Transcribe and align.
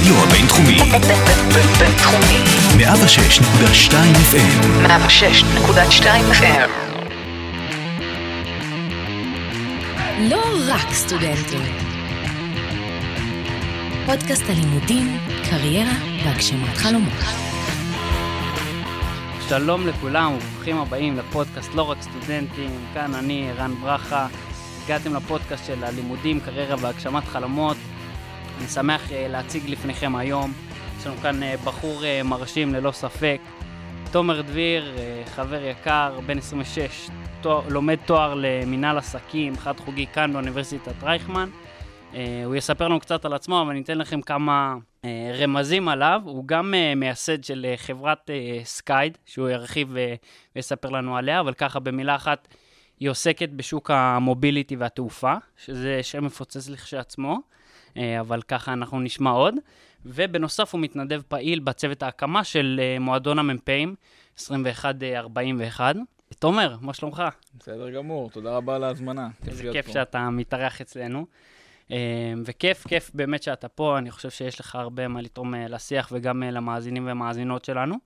הרדיו 0.00 0.24
הבינתחומי. 0.24 0.78
בינתחומי. 1.78 2.38
106.2 2.76 3.92
FM. 4.32 4.86
106.2 4.86 6.04
FM. 6.32 6.70
לא 10.20 10.42
רק 10.68 10.92
סטודנטים. 10.92 11.60
פודקאסט 14.06 14.44
הלימודים, 14.48 15.18
קריירה 15.50 15.92
והגשמת 16.24 16.76
חלומות. 16.76 17.12
שלום 19.48 19.86
לכולם 19.86 20.32
וברוכים 20.32 20.78
הבאים 20.78 21.18
לפודקאסט 21.18 21.74
לא 21.74 21.82
רק 21.82 22.02
סטודנטים, 22.02 22.70
כאן 22.94 23.14
אני, 23.14 23.50
ערן 23.50 23.74
ברכה. 23.74 24.26
הגעתם 24.84 25.14
לפודקאסט 25.14 25.66
של 25.66 25.84
הלימודים, 25.84 26.40
קריירה 26.40 26.76
והגשמת 26.80 27.24
חלומות. 27.24 27.76
אני 28.60 28.68
שמח 28.68 29.12
אה, 29.12 29.28
להציג 29.28 29.70
לפניכם 29.70 30.16
היום. 30.16 30.52
יש 30.98 31.06
לנו 31.06 31.16
כאן 31.16 31.42
אה, 31.42 31.56
בחור 31.64 32.04
אה, 32.04 32.22
מרשים 32.22 32.74
ללא 32.74 32.92
ספק. 32.92 33.40
תומר 34.12 34.40
דביר, 34.40 34.96
חבר 35.26 35.64
יקר, 35.64 36.20
בן 36.26 36.38
26, 36.38 37.10
תואר, 37.40 37.68
לומד 37.68 37.98
תואר 38.06 38.34
למינהל 38.36 38.98
עסקים, 38.98 39.56
חד 39.56 39.80
חוגי 39.80 40.06
כאן 40.06 40.32
באוניברסיטת 40.32 41.02
רייכמן. 41.02 41.48
הוא 42.44 42.56
יספר 42.56 42.88
לנו 42.88 43.00
קצת 43.00 43.24
על 43.24 43.32
עצמו, 43.32 43.62
אבל 43.62 43.70
אני 43.70 43.80
אתן 43.80 43.98
לכם 43.98 44.22
כמה 44.22 44.76
רמזים 45.38 45.88
עליו. 45.88 46.20
הוא 46.24 46.44
גם 46.46 46.74
מייסד 46.96 47.44
של 47.44 47.66
חברת 47.76 48.30
סקייד, 48.64 49.18
שהוא 49.26 49.48
ירחיב 49.48 49.96
ויספר 50.56 50.88
לנו 50.88 51.16
עליה, 51.16 51.40
אבל 51.40 51.54
ככה 51.54 51.80
במילה 51.80 52.16
אחת, 52.16 52.48
היא 53.00 53.10
עוסקת 53.10 53.48
בשוק 53.48 53.90
ה 53.90 54.00
mobility 54.00 54.76
והתעופה, 54.76 55.34
שזה 55.64 56.02
שם 56.02 56.24
מפוצץ 56.24 56.68
לכשעצמו, 56.68 57.38
אבל 58.20 58.42
ככה 58.42 58.72
אנחנו 58.72 59.00
נשמע 59.00 59.30
עוד. 59.30 59.54
ובנוסף 60.06 60.72
הוא 60.74 60.80
מתנדב 60.80 61.20
פעיל 61.28 61.58
בצוות 61.58 62.02
ההקמה 62.02 62.44
של 62.44 62.80
אה, 62.82 62.98
מועדון 62.98 63.38
המ"פים 63.38 63.94
2141. 64.50 65.96
תומר, 66.38 66.76
מה 66.80 66.94
שלומך? 66.94 67.22
בסדר 67.58 67.90
גמור, 67.90 68.30
תודה 68.30 68.56
רבה 68.56 68.76
על 68.76 68.84
ההזמנה. 68.84 69.28
איזה 69.46 69.68
כיף 69.72 69.86
פה. 69.86 69.92
שאתה 69.92 70.30
מתארח 70.30 70.80
אצלנו. 70.80 71.26
אה, 71.92 72.32
וכיף, 72.44 72.86
כיף 72.86 73.10
באמת 73.14 73.42
שאתה 73.42 73.68
פה, 73.68 73.98
אני 73.98 74.10
חושב 74.10 74.30
שיש 74.30 74.60
לך 74.60 74.74
הרבה 74.74 75.08
מה 75.08 75.22
לתרום 75.22 75.54
אה, 75.54 75.68
לשיח 75.68 76.08
וגם 76.12 76.42
אה, 76.42 76.50
למאזינים 76.50 77.08
ומאזינות 77.10 77.64
שלנו. 77.64 77.96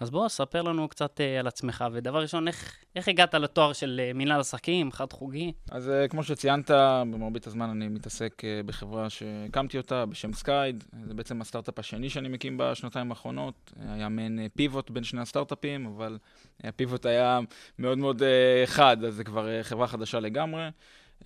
אז 0.00 0.10
בוא, 0.10 0.28
ספר 0.28 0.62
לנו 0.62 0.88
קצת 0.88 1.20
אה, 1.20 1.40
על 1.40 1.46
עצמך, 1.46 1.84
ודבר 1.92 2.22
ראשון, 2.22 2.48
איך, 2.48 2.76
איך 2.96 3.08
הגעת 3.08 3.34
לתואר 3.34 3.72
של 3.72 4.00
אה, 4.04 4.10
מנהל 4.14 4.40
עסקים, 4.40 4.92
חד 4.92 5.12
חוגי? 5.12 5.52
אז 5.70 5.88
אה, 5.88 6.08
כמו 6.08 6.22
שציינת, 6.22 6.70
במרבית 7.10 7.46
הזמן 7.46 7.70
אני 7.70 7.88
מתעסק 7.88 8.42
אה, 8.44 8.60
בחברה 8.66 9.10
שהקמתי 9.10 9.78
אותה 9.78 10.06
בשם 10.06 10.32
סקייד. 10.32 10.84
זה 11.06 11.14
בעצם 11.14 11.40
הסטארט-אפ 11.40 11.78
השני 11.78 12.10
שאני 12.10 12.28
מקים 12.28 12.56
בשנתיים 12.58 13.10
האחרונות. 13.10 13.72
היה 13.88 14.08
מעין 14.08 14.38
אה, 14.38 14.46
pivot 14.56 14.90
בין 14.90 15.04
שני 15.04 15.20
הסטארט-אפים, 15.20 15.86
אבל 15.86 16.18
ה 16.64 16.71
pivot 16.71 17.06
היה 17.06 17.40
מאוד 17.78 17.98
מאוד 17.98 18.22
אה, 18.22 18.62
חד, 18.66 19.04
אז 19.04 19.14
זה 19.14 19.24
כבר 19.24 19.48
אה, 19.48 19.62
חברה 19.62 19.86
חדשה 19.86 20.20
לגמרי. 20.20 20.68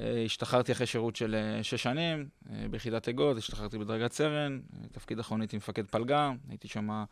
אה, 0.01 0.23
השתחררתי 0.25 0.73
אחרי 0.73 0.87
שירות 0.87 1.17
של 1.17 1.35
אה, 1.35 1.63
שש 1.63 1.83
שנים 1.83 2.29
אה, 2.51 2.69
ביחידת 2.71 3.09
אגוז, 3.09 3.39
השתחררתי 3.39 3.79
בדרגת 3.79 4.13
סרן, 4.13 4.61
תפקיד 4.93 5.19
אחרון 5.19 5.41
הייתי 5.41 5.57
מפקד 5.57 5.87
פלגה, 5.87 6.33
הייתי 6.49 6.69
שם 6.69 7.05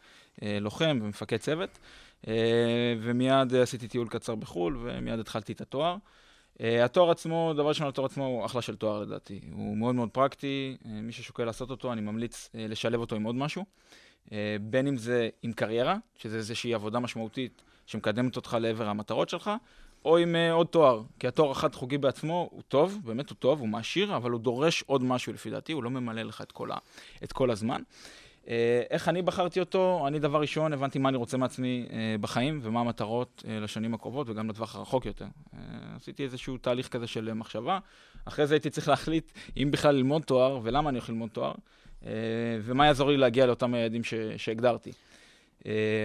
לוחם 0.61 0.99
ומפקד 1.03 1.37
צוות, 1.37 1.79
ומיד 3.03 3.55
עשיתי 3.55 3.89
טיול 3.89 4.09
קצר 4.09 4.35
בחו"ל, 4.35 4.79
ומיד 4.83 5.19
התחלתי 5.19 5.53
את 5.53 5.61
התואר. 5.61 5.97
התואר 6.61 7.11
עצמו, 7.11 7.53
דבר 7.57 7.69
ראשון, 7.69 7.87
התואר 7.87 8.07
עצמו 8.07 8.27
הוא 8.27 8.47
אחלה 8.47 8.63
של 8.63 8.77
תואר 8.77 9.01
לדעתי. 9.03 9.41
הוא 9.53 9.77
מאוד 9.77 9.95
מאוד 9.95 10.11
פרקטי, 10.11 10.77
מי 10.85 11.13
ששוקל 11.13 11.45
לעשות 11.45 11.71
אותו, 11.71 11.93
אני 11.93 12.01
ממליץ 12.01 12.51
לשלב 12.55 13.01
אותו 13.01 13.17
עם 13.17 13.25
עוד 13.25 13.35
משהו. 13.35 13.65
בין 14.61 14.87
אם 14.87 14.97
זה 14.97 15.29
עם 15.43 15.53
קריירה, 15.53 15.97
שזה 16.17 16.37
איזושהי 16.37 16.75
עבודה 16.75 17.01
משמעותית 17.01 17.63
שמקדמת 17.87 18.37
אותך 18.37 18.57
לעבר 18.61 18.89
המטרות 18.89 19.29
שלך, 19.29 19.51
או 20.05 20.19
עם 20.19 20.35
uh, 20.35 20.53
עוד 20.53 20.67
תואר. 20.67 21.03
כי 21.19 21.29
התואר 21.29 21.51
החד 21.51 21.75
חוגי 21.75 21.99
בעצמו 21.99 22.49
הוא 22.51 22.63
טוב, 22.69 22.99
באמת 23.05 23.31
הוא 23.31 23.37
טוב, 23.39 23.61
הוא 23.61 23.69
מעשיר, 23.69 24.17
אבל 24.17 24.31
הוא 24.31 24.41
דורש 24.41 24.83
עוד 24.87 25.03
משהו 25.03 25.33
לפי 25.33 25.51
דעתי, 25.51 25.73
הוא 25.73 25.85
לא 25.85 25.91
ממלא 25.91 26.23
לך 26.23 26.43
את 26.43 26.53
כל, 26.53 26.73
ה, 26.73 26.77
את 27.25 27.33
כל 27.33 27.51
הזמן. 27.51 27.83
Uh, 28.45 28.47
איך 28.91 29.09
אני 29.09 29.23
בחרתי 29.23 29.61
אותו? 29.61 30.05
אני 30.07 30.19
דבר 30.19 30.41
ראשון 30.41 30.73
הבנתי 30.73 30.99
מה 30.99 31.09
אני 31.09 31.17
רוצה 31.17 31.37
מעצמי 31.37 31.87
uh, 31.89 31.93
בחיים 32.21 32.61
ומה 32.63 32.81
המטרות 32.81 33.43
uh, 33.45 33.49
לשנים 33.49 33.95
הקרובות 33.95 34.29
וגם 34.31 34.51
לטווח 34.51 34.77
הרחוק 34.77 35.07
יותר. 35.07 35.25
Uh, 35.25 35.57
עשיתי 35.97 36.25
איזשהו 36.25 36.59
תהליך 36.59 36.89
כזה 36.89 37.07
של 37.07 37.33
מחשבה. 37.33 37.79
אחרי 38.25 38.47
זה 38.47 38.55
הייתי 38.55 38.71
צריך 38.71 38.89
להחליט 38.89 39.33
אם 39.57 39.71
בכלל 39.71 39.95
ללמוד 39.95 40.23
תואר 40.23 40.61
ולמה 40.63 40.91
אני 40.91 40.99
הולך 40.99 41.09
ללמוד 41.09 41.31
תואר, 41.31 41.53
uh, 41.53 42.07
ומה 42.63 42.87
יעזור 42.87 43.11
לי 43.11 43.17
להגיע 43.17 43.47
לאותם 43.47 43.75
היעדים 43.75 44.03
שהגדרתי. 44.37 44.93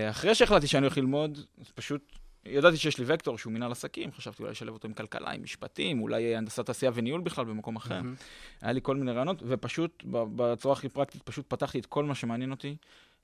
אחרי 0.09 0.35
שהחלטתי 0.35 0.67
שאני 0.67 0.85
הולך 0.85 0.97
ללמוד, 0.97 1.39
פשוט 1.75 2.18
ידעתי 2.45 2.77
שיש 2.77 2.97
לי 2.97 3.05
וקטור 3.07 3.37
שהוא 3.37 3.53
מנהל 3.53 3.71
עסקים, 3.71 4.11
חשבתי 4.11 4.43
אולי 4.43 4.51
לשלב 4.51 4.73
אותו 4.73 4.87
עם 4.87 4.93
כלכלה, 4.93 5.31
עם 5.31 5.43
משפטים, 5.43 6.01
אולי 6.01 6.35
הנדסת 6.35 6.65
תעשייה 6.65 6.91
וניהול 6.95 7.21
בכלל 7.21 7.45
במקום 7.45 7.75
אחר. 7.75 8.01
מהמם. 8.01 8.15
היה 8.61 8.71
לי 8.71 8.79
כל 8.83 8.95
מיני 8.95 9.11
רעיונות, 9.11 9.43
ופשוט, 9.47 10.03
בצורה 10.11 10.73
הכי 10.73 10.89
פרקטית, 10.89 11.23
פשוט 11.23 11.45
פתחתי 11.47 11.79
את 11.79 11.85
כל 11.85 12.03
מה 12.03 12.15
שמעניין 12.15 12.51
אותי, 12.51 12.75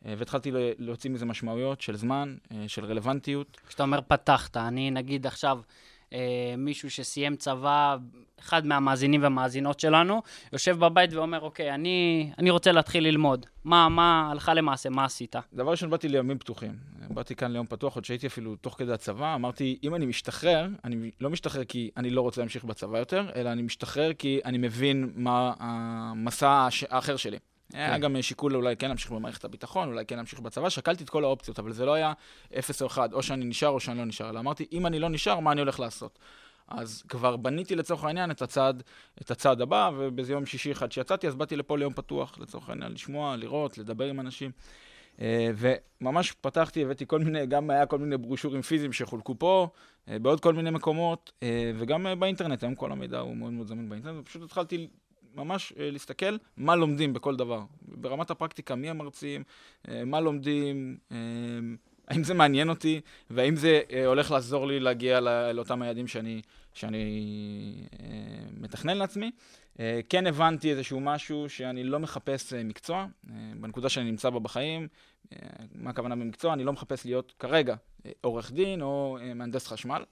אה, 0.06 0.14
והתחלתי 0.18 0.52
להוציא 0.78 1.10
מזה 1.10 1.26
משמעויות 1.26 1.82
של 1.82 1.96
זמן, 1.96 2.36
אה, 2.52 2.64
של 2.68 2.86
רלוונטיות. 2.86 3.62
כשאתה 3.68 3.84
אומר 3.84 4.00
פתחת, 4.08 4.58
אני 4.58 4.92
נגיד 4.92 5.28
עכשיו 5.28 5.60
אה, 6.14 6.54
מישהו 6.58 6.92
שסיים 6.92 7.36
צבא, 7.36 7.98
אחד 8.40 8.66
מהמאזינים 8.66 9.24
והמאזינות 9.24 9.80
שלנו, 9.80 10.22
יושב 10.54 10.80
בבית 10.80 11.14
ואומר, 11.14 11.42
אוקיי, 11.42 11.74
אני, 11.74 12.32
אני 12.38 12.50
רוצה 12.50 12.72
להתחיל 12.72 13.04
ללמוד. 13.04 13.46
מה, 13.64 13.90
מה, 13.90 14.32
הלכה 14.32 14.54
למעשה, 14.54 14.90
מה 14.90 15.06
עשית? 15.06 15.36
דבר 15.54 15.72
ראשון, 15.72 15.90
באתי 15.90 16.08
לימים 16.08 16.40
פתוחים. 16.40 16.76
באתי 17.10 17.36
כאן 17.36 17.52
ליום 17.52 17.66
פתוח, 17.68 17.96
עוד 17.96 18.06
שהייתי 18.06 18.28
אפילו 18.28 18.56
תוך 18.56 18.76
כדי 18.78 18.94
הצבא, 18.94 19.36
אמרתי, 19.36 19.80
אם 19.84 19.96
אני 19.96 20.06
משתחרר, 20.06 20.68
אני 20.84 21.12
לא 21.22 21.30
משתחרר 21.30 21.64
כי 21.64 21.92
אני 21.98 22.10
לא 22.10 22.22
רוצה 22.22 22.42
להמשיך 22.42 22.64
בצבא 22.64 22.98
יותר, 22.98 23.30
אלא 23.36 23.52
אני 23.52 23.62
משתחרר 23.62 24.14
כי 24.14 24.40
אני 24.46 24.58
מבין 24.58 25.12
מה 25.16 25.54
המסע 25.60 26.68
האחר 26.90 27.16
שלי. 27.16 27.38
היה 27.74 27.98
גם 27.98 28.22
שיקול 28.22 28.56
אולי 28.56 28.78
כן 28.78 28.88
להמשיך 28.88 29.12
במערכת 29.12 29.46
הביטחון, 29.46 29.88
אולי 29.88 30.06
כן 30.06 30.16
להמשיך 30.16 30.40
בצבא, 30.40 30.70
שקלתי 30.70 31.04
את 31.04 31.10
כל 31.10 31.24
האופציות, 31.24 31.60
אבל 31.60 31.72
זה 31.72 31.86
לא 31.86 31.94
היה 31.94 32.14
אפס 32.60 32.82
או 32.82 32.88
אחד, 32.88 33.14
או 33.14 33.24
שאני 33.24 33.46
נשאר 33.46 33.70
או 33.70 33.80
שאני 33.80 33.98
לא 33.98 34.06
נשאר, 34.06 34.30
אלא 34.30 34.40
אמרתי, 34.40 34.66
אם 34.72 34.86
אני 34.86 35.00
לא 35.00 35.10
נשאר, 35.10 35.40
מה 35.40 35.52
אני 35.52 35.62
הולך 35.62 35.80
לעשות? 35.80 36.20
אז 36.68 37.04
כבר 37.08 37.38
בניתי 37.38 37.76
לצורך 37.76 38.04
העניין 38.04 38.32
את 38.32 38.42
הצעד, 38.42 38.84
את 39.22 39.32
הצעד 39.32 39.62
הבא, 39.62 39.92
ובאיזה 39.98 40.34
יום 40.34 40.46
שישי 40.46 40.72
אחד 40.72 40.92
שיצאתי, 40.92 41.28
אז 41.28 41.36
באתי 41.36 41.56
לפה 41.56 41.78
ליום 41.78 41.94
פתוח, 41.94 42.40
לצורך 42.40 42.70
העניין, 42.70 42.92
לשמוע, 42.92 43.36
לראות, 43.36 43.78
לדבר 43.78 44.06
עם 44.06 44.20
אנשים. 44.20 44.52
אה, 45.22 45.52
וממש 45.58 46.32
פתחתי, 46.32 46.84
הבאתי 46.84 47.06
כל 47.08 47.20
מיני, 47.20 47.46
גם 47.46 47.70
היה 47.70 47.86
כל 47.86 48.00
מיני 48.00 48.18
ברושורים 48.18 48.62
פיזיים 48.62 48.94
שחולקו 48.94 49.40
פה, 49.40 49.68
אה, 50.10 50.20
בעוד 50.20 50.40
כל 50.40 50.54
מיני 50.54 50.70
מקומות, 50.70 51.32
אה, 51.44 51.72
וגם 51.76 52.08
באינטרנט, 52.20 52.64
היום 52.64 52.76
כל 52.76 52.92
המידע 52.92 53.20
הוא 53.20 53.38
מאוד 53.38 53.54
מאוד 53.54 53.68
זמין 53.68 53.90
באינטרנט, 53.90 54.18
ופשוט 54.22 54.42
התחלתי 54.42 54.88
ממש 55.36 55.74
להסתכל 55.78 56.38
מה 56.58 56.76
לומדים 56.76 57.14
בכל 57.14 57.36
דבר. 57.36 57.62
ברמת 57.82 58.32
הפרקטיקה, 58.32 58.76
מי 58.76 58.90
המרצים, 58.90 59.44
מה 60.06 60.20
לומדים, 60.20 60.98
האם 62.08 62.24
זה 62.24 62.34
מעניין 62.34 62.70
אותי, 62.70 63.02
והאם 63.30 63.56
זה 63.56 63.82
הולך 64.06 64.32
לעזור 64.32 64.68
לי 64.68 64.80
להגיע 64.80 65.20
לא- 65.20 65.52
לאותם 65.52 65.82
היעדים 65.82 66.08
שאני, 66.08 66.42
שאני 66.74 67.06
מתכנן 68.60 68.98
לעצמי. 68.98 69.32
אה, 69.80 70.00
כן 70.10 70.28
הבנתי 70.28 70.72
איזשהו 70.72 71.00
משהו 71.00 71.50
שאני 71.50 71.84
לא 71.84 72.00
מחפש 72.00 72.54
אה, 72.54 72.64
מקצוע, 72.64 73.08
אה, 73.30 73.36
בנקודה 73.60 73.90
שאני 73.90 74.12
נמצא 74.12 74.30
בה 74.30 74.40
בחיים, 74.40 74.88
אה, 75.34 75.38
מה 75.76 75.90
הכוונה 75.90 76.16
במקצוע? 76.16 76.54
אני 76.54 76.64
לא 76.64 76.74
מחפש 76.74 77.06
להיות 77.06 77.34
כרגע 77.40 77.76
אה, 78.06 78.12
עורך 78.22 78.52
דין 78.52 78.82
או 78.82 79.18
אה, 79.22 79.34
מהנדס 79.34 79.68
חשמל, 79.68 80.04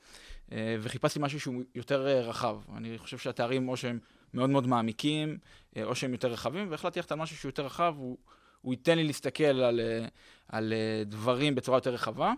אה, 0.51 0.75
וחיפשתי 0.81 1.19
משהו 1.21 1.39
שהוא 1.39 1.63
יותר 1.75 2.07
אה, 2.07 2.21
רחב. 2.21 2.57
אני 2.77 2.97
חושב 2.97 3.17
שהתארים 3.17 3.69
או 3.69 3.77
שהם 3.77 3.99
מאוד 4.33 4.49
מאוד 4.49 4.67
מעמיקים, 4.67 5.37
אה, 5.77 5.83
או 5.83 5.95
שהם 5.95 6.11
יותר 6.11 6.31
רחבים, 6.31 6.71
והחלטתי 6.71 6.99
ללכת 6.99 7.11
על 7.11 7.17
משהו 7.17 7.37
שהוא 7.37 7.49
יותר 7.49 7.65
רחב, 7.65 7.93
הוא, 7.97 8.17
הוא 8.61 8.73
ייתן 8.73 8.97
לי 8.97 9.03
להסתכל 9.03 9.43
על, 9.43 9.79
על 10.47 10.73
דברים 11.05 11.55
בצורה 11.55 11.77
יותר 11.77 11.93
רחבה. 11.93 12.33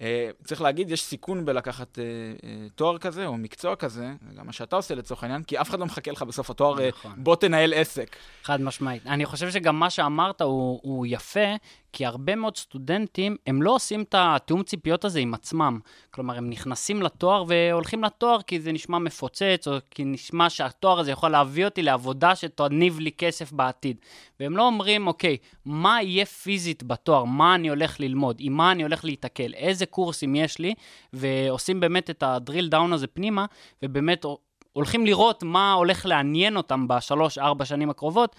אה, 0.00 0.30
צריך 0.44 0.62
להגיד, 0.62 0.90
יש 0.90 1.02
סיכון 1.02 1.44
בלקחת 1.44 1.98
אה, 1.98 2.04
אה, 2.44 2.66
תואר 2.74 2.98
כזה, 2.98 3.26
או 3.26 3.36
מקצוע 3.36 3.76
כזה, 3.76 4.12
גם 4.36 4.46
מה 4.46 4.52
שאתה 4.52 4.76
עושה 4.76 4.94
לצורך 4.94 5.22
העניין, 5.22 5.42
כי 5.42 5.60
אף 5.60 5.70
אחד 5.70 5.78
לא 5.78 5.86
מחכה 5.86 6.10
לך 6.10 6.22
בסוף 6.22 6.50
התואר, 6.50 6.88
נכון. 6.88 7.12
בוא 7.16 7.36
תנהל 7.36 7.74
עסק. 7.74 8.16
חד 8.42 8.60
משמעית. 8.60 9.06
אני 9.06 9.26
חושב 9.26 9.50
שגם 9.50 9.78
מה 9.78 9.90
שאמרת 9.90 10.40
הוא, 10.40 10.80
הוא 10.82 11.06
יפה, 11.08 11.54
כי 11.94 12.06
הרבה 12.06 12.34
מאוד 12.34 12.56
סטודנטים, 12.56 13.36
הם 13.46 13.62
לא 13.62 13.74
עושים 13.74 14.02
את 14.02 14.14
התיאום 14.18 14.62
ציפיות 14.62 15.04
הזה 15.04 15.20
עם 15.20 15.34
עצמם. 15.34 15.78
כלומר, 16.10 16.36
הם 16.36 16.50
נכנסים 16.50 17.02
לתואר 17.02 17.44
והולכים 17.48 18.04
לתואר 18.04 18.42
כי 18.42 18.60
זה 18.60 18.72
נשמע 18.72 18.98
מפוצץ, 18.98 19.68
או 19.68 19.76
כי 19.90 20.04
נשמע 20.04 20.50
שהתואר 20.50 21.00
הזה 21.00 21.10
יכול 21.10 21.30
להביא 21.30 21.64
אותי 21.64 21.82
לעבודה 21.82 22.36
שתניב 22.36 22.98
לי 23.00 23.12
כסף 23.12 23.52
בעתיד. 23.52 23.96
והם 24.40 24.56
לא 24.56 24.66
אומרים, 24.66 25.06
אוקיי, 25.06 25.36
מה 25.64 26.02
יהיה 26.02 26.26
פיזית 26.26 26.82
בתואר? 26.82 27.24
מה 27.24 27.54
אני 27.54 27.68
הולך 27.68 28.00
ללמוד? 28.00 28.36
עם 28.38 28.52
מה 28.52 28.72
אני 28.72 28.82
הולך 28.82 29.04
להיתקל? 29.04 29.54
איזה 29.54 29.86
קורסים 29.86 30.34
יש 30.34 30.58
לי? 30.58 30.74
ועושים 31.12 31.80
באמת 31.80 32.10
את 32.10 32.22
הדריל 32.22 32.68
דאון 32.68 32.92
הזה 32.92 33.06
פנימה, 33.06 33.46
ובאמת 33.82 34.24
הולכים 34.72 35.06
לראות 35.06 35.42
מה 35.42 35.72
הולך 35.72 36.06
לעניין 36.06 36.56
אותם 36.56 36.88
בשלוש-ארבע 36.88 37.64
שנים 37.64 37.90
הקרובות. 37.90 38.36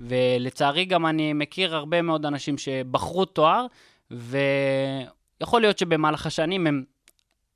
ולצערי 0.00 0.84
גם 0.84 1.06
אני 1.06 1.32
מכיר 1.32 1.76
הרבה 1.76 2.02
מאוד 2.02 2.26
אנשים 2.26 2.58
שבחרו 2.58 3.24
תואר, 3.24 3.66
ויכול 4.10 5.60
להיות 5.60 5.78
שבמהלך 5.78 6.26
השנים 6.26 6.66
הם 6.66 6.84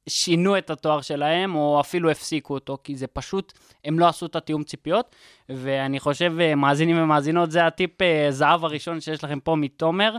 שינו 0.09 0.59
את 0.59 0.71
התואר 0.71 1.01
שלהם, 1.01 1.55
או 1.55 1.81
אפילו 1.81 2.11
הפסיקו 2.11 2.55
אותו, 2.55 2.79
כי 2.85 2.97
זה 2.97 3.07
פשוט, 3.07 3.53
הם 3.85 3.99
לא 3.99 4.09
עשו 4.09 4.27
את 4.27 4.37
התיאום 4.37 4.65
ציפיות, 4.65 5.17
ואני 5.49 6.01
חושב, 6.01 6.35
אה, 6.41 6.55
מאזינים 6.55 7.03
ומאזינות, 7.03 7.51
זה 7.51 7.67
הטיפ 7.67 8.03
אה, 8.03 8.27
זהב 8.31 8.65
הראשון 8.65 9.01
שיש 9.01 9.25
לכם 9.25 9.41
פה 9.41 9.57
מתומר. 9.57 10.17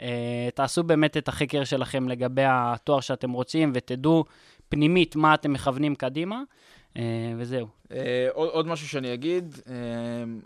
אה, 0.00 0.48
תעשו 0.54 0.82
באמת 0.82 1.16
את 1.16 1.28
החקר 1.28 1.64
שלכם 1.64 2.08
לגבי 2.08 2.42
התואר 2.46 3.00
שאתם 3.00 3.30
רוצים, 3.30 3.72
ותדעו 3.74 4.24
פנימית 4.68 5.16
מה 5.16 5.34
אתם 5.34 5.52
מכוונים 5.52 5.94
קדימה, 5.94 6.42
וזהו. 7.38 7.66
אה, 7.92 8.28
עוד, 8.32 8.48
עוד 8.48 8.66
משהו 8.66 8.88
שאני 8.88 9.14
אגיד, 9.14 9.56
אה, 9.68 9.74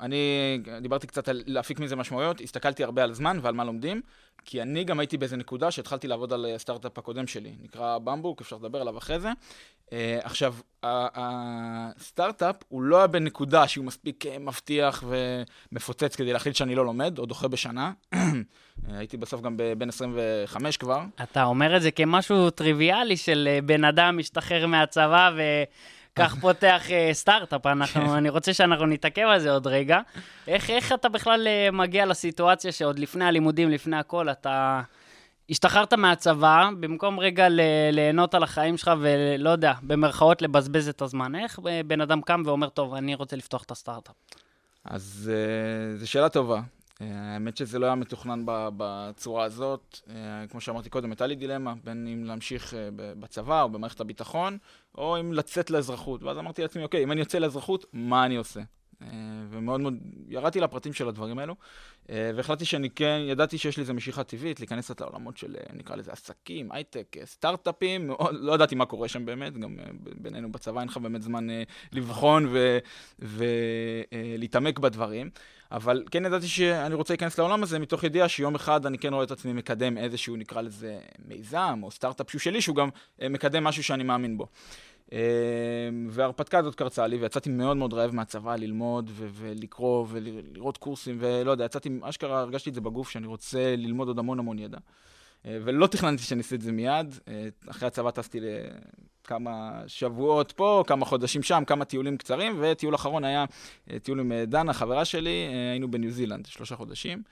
אני 0.00 0.58
דיברתי 0.82 1.06
קצת 1.06 1.28
על 1.28 1.42
להפיק 1.46 1.80
מזה 1.80 1.96
משמעויות, 1.96 2.40
הסתכלתי 2.40 2.84
הרבה 2.84 3.02
על 3.02 3.12
זמן 3.14 3.38
ועל 3.42 3.54
מה 3.54 3.64
לומדים, 3.64 4.00
כי 4.44 4.62
אני 4.62 4.84
גם 4.84 5.00
הייתי 5.00 5.16
באיזה 5.16 5.36
נקודה 5.36 5.70
שהתחלתי 5.70 6.08
לעבוד 6.08 6.32
על 6.32 6.46
הסטארט-אפ 6.54 6.98
הקודם 6.98 7.26
שלי, 7.26 7.52
נקרא 7.62 7.98
במבוק, 7.98 8.40
אפשר 8.40 8.56
לדבר 8.56 8.80
עליו 8.80 8.98
אחרי 8.98 9.20
זה. 9.20 9.28
אה, 9.92 10.18
עכשיו, 10.22 10.54
הסטארט-אפ 10.82 12.56
הוא 12.68 12.82
לא 12.82 12.96
היה 12.96 13.06
בנקודה 13.06 13.68
שהוא 13.68 13.84
מספיק 13.84 14.26
אה, 14.26 14.38
מבטיח 14.38 15.04
ומפוצץ 15.72 16.16
כדי 16.16 16.32
להחליט 16.32 16.56
שאני 16.56 16.74
לא 16.74 16.84
לומד, 16.84 17.18
או 17.18 17.26
דוחה 17.26 17.48
בשנה. 17.48 17.92
הייתי 18.88 19.16
בסוף 19.16 19.40
גם 19.40 19.56
בן 19.78 19.88
25 19.88 20.76
כבר. 20.76 21.02
אתה 21.22 21.44
אומר 21.44 21.76
את 21.76 21.82
זה 21.82 21.90
כמשהו 21.90 22.50
טריוויאלי 22.50 23.16
של 23.16 23.48
אה, 23.50 23.58
בן 23.62 23.84
אדם 23.84 24.18
משתחרר 24.18 24.66
מהצבא 24.66 25.30
וכך 26.12 26.34
פותח 26.40 26.82
אה, 26.90 27.10
סטארט-אפ. 27.12 27.66
אנחנו, 27.66 28.16
אני 28.16 28.28
רוצה 28.28 28.54
שאנחנו 28.54 28.86
נתעכב 28.86 29.22
על 29.22 29.40
זה 29.40 29.50
עוד 29.50 29.66
רגע. 29.66 30.00
איך, 30.48 30.70
איך 30.70 30.92
אתה 30.92 31.08
בכלל 31.08 31.46
אה, 31.46 31.70
מגיע 31.70 32.06
לסיטואציה 32.06 32.72
שעוד 32.72 32.98
לפני 32.98 33.24
הלימודים, 33.24 33.70
לפני 33.70 33.96
הכל, 33.96 34.30
אתה 34.30 34.80
השתחררת 35.50 35.92
מהצבא, 35.92 36.70
במקום 36.80 37.20
רגע 37.20 37.48
ל- 37.48 37.60
ליהנות 37.92 38.34
על 38.34 38.42
החיים 38.42 38.76
שלך 38.76 38.90
ולא 39.00 39.50
יודע, 39.50 39.72
במרכאות 39.82 40.42
לבזבז 40.42 40.88
את 40.88 41.02
הזמן. 41.02 41.34
איך 41.34 41.58
אה, 41.68 41.80
בן 41.86 42.00
אדם 42.00 42.20
קם 42.22 42.42
ואומר, 42.46 42.68
טוב, 42.68 42.94
אני 42.94 43.14
רוצה 43.14 43.36
לפתוח 43.36 43.62
את 43.62 43.70
הסטארט-אפ? 43.70 44.14
אז 44.84 45.30
uh, 45.32 46.00
זו 46.00 46.10
שאלה 46.10 46.28
טובה. 46.28 46.60
Uh, 47.02 47.14
האמת 47.14 47.56
שזה 47.56 47.78
לא 47.78 47.86
היה 47.86 47.94
מתוכנן 47.94 48.42
בצורה 48.46 49.44
הזאת. 49.44 50.00
Uh, 50.06 50.10
כמו 50.50 50.60
שאמרתי 50.60 50.90
קודם, 50.90 51.10
הייתה 51.10 51.26
לי 51.26 51.34
דילמה 51.34 51.74
בין 51.84 52.06
אם 52.06 52.24
להמשיך 52.24 52.74
ב- 52.96 53.12
בצבא 53.20 53.62
או 53.62 53.68
במערכת 53.68 54.00
הביטחון, 54.00 54.58
או 54.98 55.20
אם 55.20 55.32
לצאת 55.32 55.70
לאזרחות. 55.70 56.22
ואז 56.22 56.38
אמרתי 56.38 56.62
לעצמי, 56.62 56.82
אוקיי, 56.82 57.02
אם 57.02 57.12
אני 57.12 57.20
יוצא 57.20 57.38
לאזרחות, 57.38 57.84
מה 57.92 58.24
אני 58.24 58.36
עושה? 58.36 58.60
ומאוד 59.50 59.80
מאוד, 59.80 59.94
ירדתי 60.28 60.60
לפרטים 60.60 60.92
של 60.92 61.08
הדברים 61.08 61.38
האלו, 61.38 61.54
והחלטתי 62.08 62.64
שאני 62.64 62.90
כן, 62.90 63.20
ידעתי 63.26 63.58
שיש 63.58 63.76
לי 63.76 63.80
איזו 63.80 63.94
משיכה 63.94 64.24
טבעית, 64.24 64.60
להיכנס 64.60 64.84
קצת 64.84 65.00
לעולמות 65.00 65.36
של, 65.36 65.56
נקרא 65.72 65.96
לזה 65.96 66.12
עסקים, 66.12 66.72
הייטק, 66.72 67.16
סטארט-אפים, 67.24 68.06
מאוד, 68.06 68.34
לא 68.34 68.52
ידעתי 68.52 68.74
מה 68.74 68.86
קורה 68.86 69.08
שם 69.08 69.24
באמת, 69.24 69.58
גם 69.58 69.76
בינינו 70.02 70.52
בצבא 70.52 70.80
אין 70.80 70.88
לך 70.88 70.96
באמת 70.96 71.22
זמן 71.22 71.46
לבחון 71.92 72.54
ולהתעמק 73.18 74.78
בדברים. 74.78 75.30
אבל 75.72 76.04
כן 76.10 76.24
ידעתי 76.24 76.48
שאני 76.48 76.94
רוצה 76.94 77.12
להיכנס 77.12 77.38
לעולם 77.38 77.62
הזה 77.62 77.78
מתוך 77.78 78.04
ידיעה 78.04 78.28
שיום 78.28 78.54
אחד 78.54 78.86
אני 78.86 78.98
כן 78.98 79.14
רואה 79.14 79.24
את 79.24 79.30
עצמי 79.30 79.52
מקדם 79.52 79.98
איזשהו, 79.98 80.36
נקרא 80.36 80.60
לזה, 80.60 80.98
מיזם 81.28 81.80
או 81.82 81.90
סטארט-אפ 81.90 82.30
שהוא 82.30 82.40
שלי, 82.40 82.60
שהוא 82.60 82.76
גם 82.76 82.88
אה, 83.22 83.28
מקדם 83.28 83.64
משהו 83.64 83.84
שאני 83.84 84.02
מאמין 84.04 84.38
בו. 84.38 84.46
אה, 85.12 85.18
וההרפתקה 86.08 86.58
הזאת 86.58 86.74
קרצה 86.74 87.06
לי, 87.06 87.16
ויצאתי 87.16 87.50
מאוד 87.50 87.76
מאוד 87.76 87.94
רעב 87.94 88.14
מהצבא 88.14 88.56
ללמוד 88.56 89.10
ו- 89.14 89.28
ולקרוא 89.32 90.06
ולראות 90.10 90.76
קורסים, 90.76 91.16
ולא 91.20 91.50
יודע, 91.50 91.64
יצאתי, 91.64 91.90
אשכרה 92.02 92.40
הרגשתי 92.40 92.70
את 92.70 92.74
זה 92.74 92.80
בגוף, 92.80 93.10
שאני 93.10 93.26
רוצה 93.26 93.76
ללמוד 93.76 94.08
עוד 94.08 94.18
המון 94.18 94.38
המון 94.38 94.58
ידע. 94.58 94.78
אה, 95.46 95.58
ולא 95.64 95.86
תכננתי 95.86 96.22
שאני 96.22 96.38
אעשה 96.38 96.56
את 96.56 96.60
זה 96.60 96.72
מיד. 96.72 97.14
אחרי 97.70 97.88
הצבא 97.88 98.10
טסתי 98.10 98.40
לכמה 99.32 99.82
שבועות 99.86 100.52
פה, 100.52 100.84
כמה 100.86 101.04
חודשים 101.04 101.42
שם, 101.42 101.62
כמה 101.66 101.84
טיולים 101.84 102.16
קצרים, 102.16 102.56
וטיול 102.60 102.94
אחרון 102.94 103.24
היה 103.24 103.44
אה, 103.90 103.98
טיול 103.98 104.20
עם 104.20 104.32
אה, 104.32 104.44
דנה, 104.46 104.72
חברה 104.72 105.04
שלי, 105.04 105.48
אה, 105.52 105.70
היינו 105.70 105.90
בניו 105.90 106.10
זילנד, 106.10 106.46
שלושה 106.46 106.76
חודשים. 106.76 107.22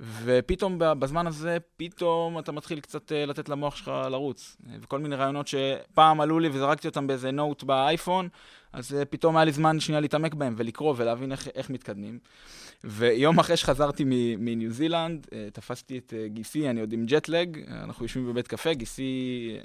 ופתאום 0.00 0.76
בזמן 0.78 1.26
הזה, 1.26 1.58
פתאום 1.76 2.38
אתה 2.38 2.52
מתחיל 2.52 2.80
קצת 2.80 3.12
לתת 3.12 3.48
למוח 3.48 3.76
שלך 3.76 3.92
לרוץ. 4.10 4.56
וכל 4.80 4.98
מיני 4.98 5.16
רעיונות 5.16 5.46
שפעם 5.48 6.20
עלו 6.20 6.38
לי 6.38 6.48
וזרקתי 6.52 6.88
אותם 6.88 7.06
באיזה 7.06 7.30
נוט 7.30 7.62
באייפון, 7.62 8.28
אז 8.72 8.94
אה, 8.94 9.04
פתאום 9.04 9.36
היה 9.36 9.44
לי 9.44 9.52
זמן 9.52 9.80
שנייה 9.80 10.00
להתעמק 10.00 10.34
בהם 10.34 10.54
ולקרוא 10.56 10.94
ולהבין 10.96 11.32
איך, 11.32 11.48
איך 11.54 11.70
מתקדמים. 11.70 12.18
ויום 12.84 13.38
אחרי 13.38 13.56
שחזרתי 13.56 14.04
מניו 14.38 14.70
זילנד, 14.70 15.26
אה, 15.32 15.48
תפסתי 15.52 15.98
את 15.98 16.14
אה, 16.16 16.28
גיסי, 16.28 16.70
אני 16.70 16.80
עוד 16.80 16.92
עם 16.92 17.04
ג'טלג, 17.06 17.58
אנחנו 17.68 18.04
יושבים 18.04 18.26
בבית 18.26 18.48
קפה, 18.48 18.74
גיסי, 18.74 19.56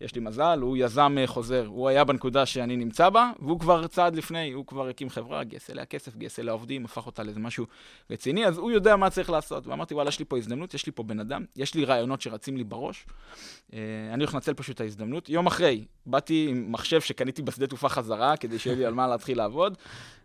יש 0.00 0.14
לי 0.14 0.20
מזל, 0.20 0.58
הוא 0.62 0.76
יזם 0.76 1.16
חוזר, 1.26 1.66
הוא 1.66 1.88
היה 1.88 2.04
בנקודה 2.04 2.46
שאני 2.46 2.76
נמצא 2.76 3.08
בה, 3.08 3.32
והוא 3.38 3.60
כבר 3.60 3.86
צעד 3.86 4.16
לפני, 4.16 4.52
הוא 4.52 4.66
כבר 4.66 4.88
הקים 4.88 5.10
חברה, 5.10 5.44
גייס 5.44 5.70
אליה 5.70 5.84
כסף, 5.84 6.16
גייס 6.16 6.38
אליה 6.38 6.52
עובדים, 6.52 6.84
הפך 6.84 7.06
אותה 7.06 7.22
לאיזה 7.22 7.40
משהו 7.40 7.66
רציני, 8.10 8.46
אז 8.46 8.58
הוא 8.58 8.70
יודע 8.70 8.96
מה 8.96 9.10
צריך 9.10 9.30
לעשות. 9.30 9.66
ואמרתי, 9.66 9.94
וואלה, 9.94 10.08
יש 10.08 10.18
לי 10.18 10.24
פה 10.24 10.38
הזדמנות, 10.38 10.74
יש 10.74 10.86
לי 10.86 10.92
פה 10.92 11.02
בן 11.02 11.20
אדם, 11.20 11.44
יש 11.56 11.74
לי 11.74 11.84
רעיונות 11.84 12.20
שרצים 12.20 12.56
לי 12.56 12.64
בראש, 12.64 13.06
אני 13.72 13.78
הולך 14.18 14.34
לנצל 14.34 14.54
פשוט 14.54 14.74
את 14.76 14.80
ההזדמנות. 14.80 15.28
יום 15.28 15.46
אחרי, 15.46 15.84
באתי 16.06 16.46
עם 16.50 16.72
מחשב 16.72 17.00
שקניתי 17.00 17.42
בשדה 17.42 17.66
תעופה 17.66 17.88
חזרה, 17.88 18.23
כדי 18.40 18.58
שיהיה 18.58 18.76
לי 18.76 18.86
על 18.86 18.94
מה 18.94 19.06
להתחיל 19.06 19.38
לעבוד, 19.38 19.76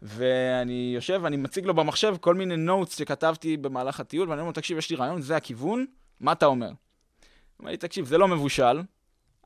ואני 0.01 0.91
יושב, 0.95 1.21
אני 1.25 1.37
מציג 1.37 1.65
לו 1.65 1.73
במחשב 1.73 2.15
כל 2.21 2.35
מיני 2.35 2.57
notes 2.57 2.97
שכתבתי 2.97 3.57
במהלך 3.57 3.99
הטיול, 3.99 4.29
ואני 4.29 4.41
אומר 4.41 4.49
לו, 4.49 4.53
תקשיב, 4.53 4.77
יש 4.77 4.89
לי 4.89 4.95
רעיון, 4.95 5.21
זה 5.21 5.35
הכיוון, 5.35 5.85
מה 6.19 6.31
אתה 6.31 6.45
אומר? 6.45 6.67
הוא 6.67 6.75
אומר 7.59 7.71
לי, 7.71 7.77
תקשיב, 7.77 8.05
זה 8.05 8.17
לא 8.17 8.27
מבושל, 8.27 8.81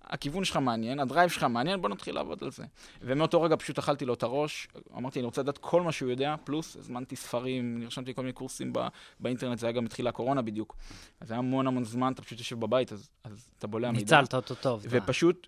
הכיוון 0.03 0.43
שלך 0.43 0.57
מעניין, 0.57 0.99
ה 0.99 1.04
drive 1.04 1.29
שלך 1.29 1.43
מעניין, 1.43 1.81
בוא 1.81 1.89
נתחיל 1.89 2.15
לעבוד 2.15 2.43
על 2.43 2.51
זה. 2.51 2.65
ומאותו 3.01 3.41
רגע 3.41 3.55
פשוט 3.55 3.77
אכלתי 3.79 4.05
לו 4.05 4.13
את 4.13 4.23
הראש, 4.23 4.67
אמרתי, 4.97 5.19
אני 5.19 5.25
רוצה 5.25 5.41
לדעת 5.41 5.57
כל 5.57 5.81
מה 5.81 5.91
שהוא 5.91 6.09
יודע, 6.11 6.35
פלוס 6.43 6.75
הזמנתי 6.75 7.15
ספרים, 7.15 7.79
נרשמתי 7.79 8.13
כל 8.13 8.21
מיני 8.21 8.33
קורסים 8.33 8.73
ב- 8.73 8.87
באינטרנט, 9.19 9.59
זה 9.59 9.65
היה 9.67 9.73
גם 9.73 9.85
התחילה 9.85 10.09
הקורונה 10.09 10.41
בדיוק. 10.41 10.75
אז 11.21 11.31
היה 11.31 11.37
המון 11.37 11.67
המון 11.67 11.83
זמן, 11.83 12.11
אתה 12.13 12.21
פשוט 12.21 12.39
יושב 12.39 12.59
בבית, 12.59 12.91
אז, 12.93 13.09
אז 13.23 13.47
אתה 13.57 13.67
בולע 13.67 13.91
מידע. 13.91 14.01
ניצלת 14.01 14.35
אותו 14.35 14.55
טוב. 14.55 14.85
ופשוט, 14.89 15.47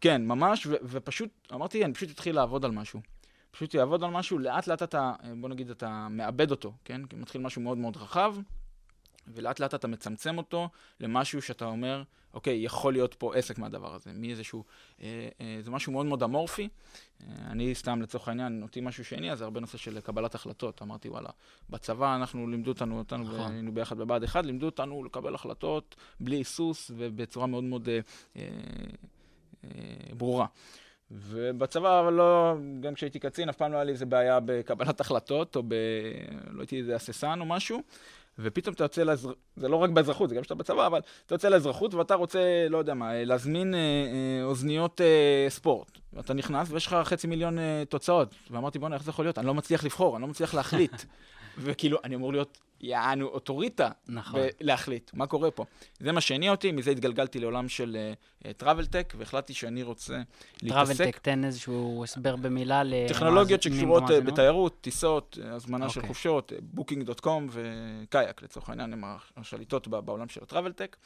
כן, 0.00 0.26
ממש, 0.26 0.66
ו- 0.66 0.74
ופשוט, 0.82 1.30
אמרתי, 1.54 1.84
אני 1.84 1.94
פשוט 1.94 2.10
אתחיל 2.10 2.34
לעבוד 2.34 2.64
על 2.64 2.70
משהו. 2.70 3.00
פשוט 3.50 3.74
יעבוד 3.74 4.04
על 4.04 4.10
משהו, 4.10 4.38
לאט 4.38 4.66
לאט 4.66 4.82
אתה, 4.82 5.12
בוא 5.40 5.48
נגיד, 5.48 5.70
אתה 5.70 6.06
מאבד 6.10 6.50
אותו, 6.50 6.72
כן? 6.84 7.04
כי 7.04 7.16
מתחיל 7.16 7.40
משהו 7.40 7.62
מאוד 7.62 7.78
מאוד 7.78 7.96
רחב, 7.96 8.34
ולאט 9.34 9.60
לאט 9.60 9.74
אתה 9.74 9.88
מצמצם 9.88 10.38
אותו 10.38 10.68
למשהו 11.00 11.42
שאתה 11.42 11.64
אומר, 11.64 12.02
אוקיי, 12.34 12.64
יכול 12.64 12.92
להיות 12.92 13.14
פה 13.14 13.34
עסק 13.34 13.58
מהדבר 13.58 13.94
הזה, 13.94 14.10
מאיזשהו, 14.14 14.64
אה, 15.02 15.28
אה, 15.40 15.58
זה 15.60 15.70
משהו 15.70 15.92
מאוד 15.92 16.06
מאוד 16.06 16.22
אמורפי. 16.22 16.68
אה, 17.22 17.26
אני 17.50 17.74
סתם, 17.74 18.02
לצורך 18.02 18.28
העניין, 18.28 18.62
אותי 18.62 18.80
משהו 18.80 19.04
שני, 19.04 19.32
אז 19.32 19.38
זה 19.38 19.44
הרבה 19.44 19.60
נושא 19.60 19.78
של 19.78 20.00
קבלת 20.00 20.34
החלטות. 20.34 20.82
אמרתי, 20.82 21.08
וואלה, 21.08 21.30
בצבא 21.70 22.16
אנחנו, 22.16 22.46
לימדו 22.46 22.70
אותנו, 22.70 22.98
אותנו, 22.98 23.24
נכון. 23.24 23.52
היינו 23.52 23.74
ביחד 23.74 23.98
בבה"ד 23.98 24.24
1, 24.24 24.44
לימדו 24.44 24.66
אותנו 24.66 25.04
לקבל 25.04 25.34
החלטות 25.34 25.96
בלי 26.20 26.36
היסוס 26.36 26.90
ובצורה 26.96 27.46
מאוד 27.46 27.64
מאוד 27.64 27.88
אה, 27.88 27.98
אה, 28.36 28.42
אה, 29.64 30.14
ברורה. 30.16 30.46
ובצבא, 31.10 32.00
אבל 32.00 32.12
לא, 32.12 32.54
גם 32.80 32.94
כשהייתי 32.94 33.18
קצין, 33.18 33.48
אף 33.48 33.56
פעם 33.56 33.72
לא 33.72 33.76
היה 33.76 33.84
לי 33.84 33.92
איזה 33.92 34.06
בעיה 34.06 34.40
בקבלת 34.44 35.00
החלטות, 35.00 35.56
או 35.56 35.62
ב... 35.68 35.74
לא 36.50 36.60
הייתי 36.60 36.78
איזה 36.78 36.96
הססן 36.96 37.40
או 37.40 37.46
משהו. 37.46 37.82
ופתאום 38.38 38.74
אתה 38.74 38.84
יוצא 38.84 39.02
לאזרחות, 39.02 39.36
זה 39.56 39.68
לא 39.68 39.76
רק 39.76 39.90
באזרחות, 39.90 40.28
זה 40.28 40.34
גם 40.34 40.42
כשאתה 40.42 40.54
בצבא, 40.54 40.86
אבל 40.86 41.00
אתה 41.26 41.34
יוצא 41.34 41.48
לאזרחות 41.48 41.94
ואתה 41.94 42.14
רוצה, 42.14 42.66
לא 42.70 42.78
יודע 42.78 42.94
מה, 42.94 43.24
להזמין 43.24 43.74
אה, 43.74 43.78
אה, 43.80 44.44
אוזניות 44.44 45.00
אה, 45.00 45.46
ספורט. 45.48 45.98
ואתה 46.18 46.34
נכנס 46.34 46.70
ויש 46.70 46.86
לך 46.86 46.96
חצי 47.04 47.26
מיליון 47.26 47.58
אה, 47.58 47.82
תוצאות. 47.88 48.34
ואמרתי, 48.50 48.78
בוא'נה, 48.78 48.94
איך 48.94 49.04
זה 49.04 49.10
יכול 49.10 49.24
להיות? 49.24 49.38
אני 49.38 49.46
לא 49.46 49.54
מצליח 49.54 49.84
לבחור, 49.84 50.16
אני 50.16 50.22
לא 50.22 50.28
מצליח 50.28 50.54
להחליט. 50.54 50.92
וכאילו, 51.58 51.98
אני 52.04 52.14
אמור 52.14 52.32
להיות, 52.32 52.58
יענו, 52.80 53.26
אוטוריטה 53.26 53.90
נכון. 54.08 54.40
להחליט, 54.60 55.10
מה 55.14 55.26
קורה 55.26 55.50
פה. 55.50 55.64
זה 56.00 56.12
מה 56.12 56.20
שהניע 56.20 56.50
אותי, 56.50 56.72
מזה 56.72 56.90
התגלגלתי 56.90 57.40
לעולם 57.40 57.68
של 57.68 57.96
travel 58.56 58.86
tech, 58.86 59.14
והחלטתי 59.18 59.54
שאני 59.54 59.82
רוצה 59.82 60.22
להתעסק. 60.62 60.96
travel 60.96 61.08
tech, 61.08 61.18
תן 61.18 61.44
איזשהו 61.44 62.04
הסבר 62.04 62.36
במילה 62.36 62.82
ל... 62.84 62.94
טכנולוגיות 63.08 63.62
שקשורות 63.62 64.10
אה. 64.10 64.20
בתיירות, 64.20 64.80
טיסות, 64.80 65.38
אה, 65.44 65.54
הזמנה 65.54 65.88
של 65.88 66.00
אוקיי. 66.00 66.08
חופשות, 66.08 66.52
Booking.com 66.62 67.48
ו 67.50 67.63
Kayak, 67.63 68.42
לצורך 68.42 68.68
העניין, 68.68 68.92
הם 68.92 69.04
השליטות 69.36 69.88
בעולם 69.88 70.28
של 70.28 70.40
ה 70.42 70.46
travel 70.46 70.72
tech. 70.72 70.96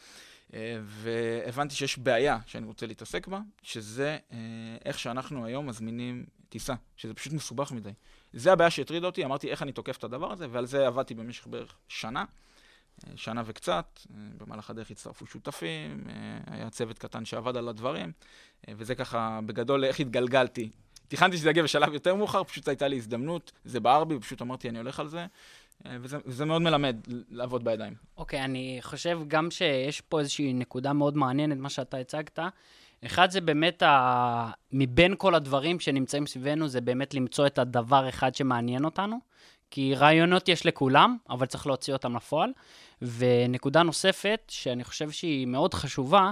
אה, 0.55 0.79
והבנתי 0.85 1.75
שיש 1.75 1.99
בעיה 1.99 2.39
שאני 2.47 2.67
רוצה 2.67 2.87
להתעסק 2.87 3.27
בה, 3.27 3.41
שזה 3.63 4.19
אה, 4.33 4.39
איך 4.85 4.99
שאנחנו 4.99 5.47
היום 5.47 5.67
מזמינים 5.67 6.25
טיסה, 6.49 6.75
שזה 6.97 7.15
פשוט 7.15 7.33
מסובך 7.33 7.73
מדי. 7.73 7.93
זה 8.33 8.53
הבעיה 8.53 8.71
שהטרידה 8.71 9.07
אותי, 9.07 9.25
אמרתי 9.25 9.51
איך 9.51 9.63
אני 9.63 9.73
תוקף 9.73 9.97
את 9.97 10.05
הדבר 10.05 10.33
הזה, 10.33 10.47
ועל 10.51 10.67
זה 10.67 10.87
עבדתי 10.87 11.15
במשך 11.15 11.47
בערך 11.47 11.75
שנה. 11.89 12.25
אה, 13.07 13.13
שנה 13.17 13.43
וקצת, 13.47 14.01
במהלך 14.11 14.71
הדרך 14.71 14.91
הצטרפו 14.91 15.27
שותפים, 15.27 16.05
היה 16.47 16.71
צוות 16.71 16.99
קטן 16.99 17.25
שעבד 17.25 17.57
על 17.57 17.69
הדברים, 17.69 18.13
וזה 18.69 18.95
ככה 18.95 19.41
בגדול 19.47 19.85
איך 19.85 20.01
התגלגלתי. 20.01 20.71
תכננתי 21.09 21.37
שזה 21.37 21.51
יגיע 21.51 21.63
בשלב 21.63 21.95
יותר 21.95 22.15
מאוחר, 22.15 22.45
פשוט 22.45 22.69
הייתה 22.69 22.89
לי 22.89 22.97
הזדמנות, 22.97 23.53
זה 23.65 23.81
בער 23.81 24.05
בי, 24.05 24.15
ופשוט 24.15 24.43
אמרתי, 24.43 24.69
אני 24.69 24.79
הולך 24.79 25.01
על 25.01 25.09
זה. 25.09 25.27
אה, 25.87 25.97
וזה, 26.01 26.45
מאוד 26.45 26.63
מלמד 26.63 26.97
לעבוד 27.31 27.65
בידיים. 27.65 27.95
אוקיי, 28.17 28.45
אני 28.45 28.79
חושב 28.81 29.21
גם 29.29 29.51
שיש 29.51 30.01
פה 30.01 30.21
איזושהי 30.21 30.53
נקודה 30.53 30.93
מאוד 30.93 31.17
מעניינת, 31.17 31.59
מה 31.59 31.71
שאתה 31.71 31.97
הצגת. 31.97 32.39
אחד 33.05 33.31
זה 33.31 33.41
באמת, 33.41 33.83
ה... 33.83 34.51
מבין 34.73 35.15
כל 35.19 35.35
הדברים 35.35 35.81
שנמצאים 35.81 36.27
סביבנו, 36.27 36.69
זה 36.69 36.81
באמת 36.81 37.15
למצוא 37.15 37.47
את 37.47 37.59
הדבר 37.59 38.09
אחד 38.09 38.35
שמעניין 38.35 38.85
אותנו. 38.85 39.19
כי 39.71 39.95
רעיונות 39.95 40.49
יש 40.49 40.67
לכולם, 40.67 41.17
אבל 41.31 41.47
צריך 41.47 41.67
להוציא 41.67 41.93
אותם 41.93 42.17
לפועל. 42.17 42.51
ונקודה 43.03 43.83
נוספת, 43.83 44.41
שאני 44.49 44.85
חושב 44.85 45.11
שהיא 45.11 45.47
מאוד 45.47 45.75
חשובה, 45.75 46.31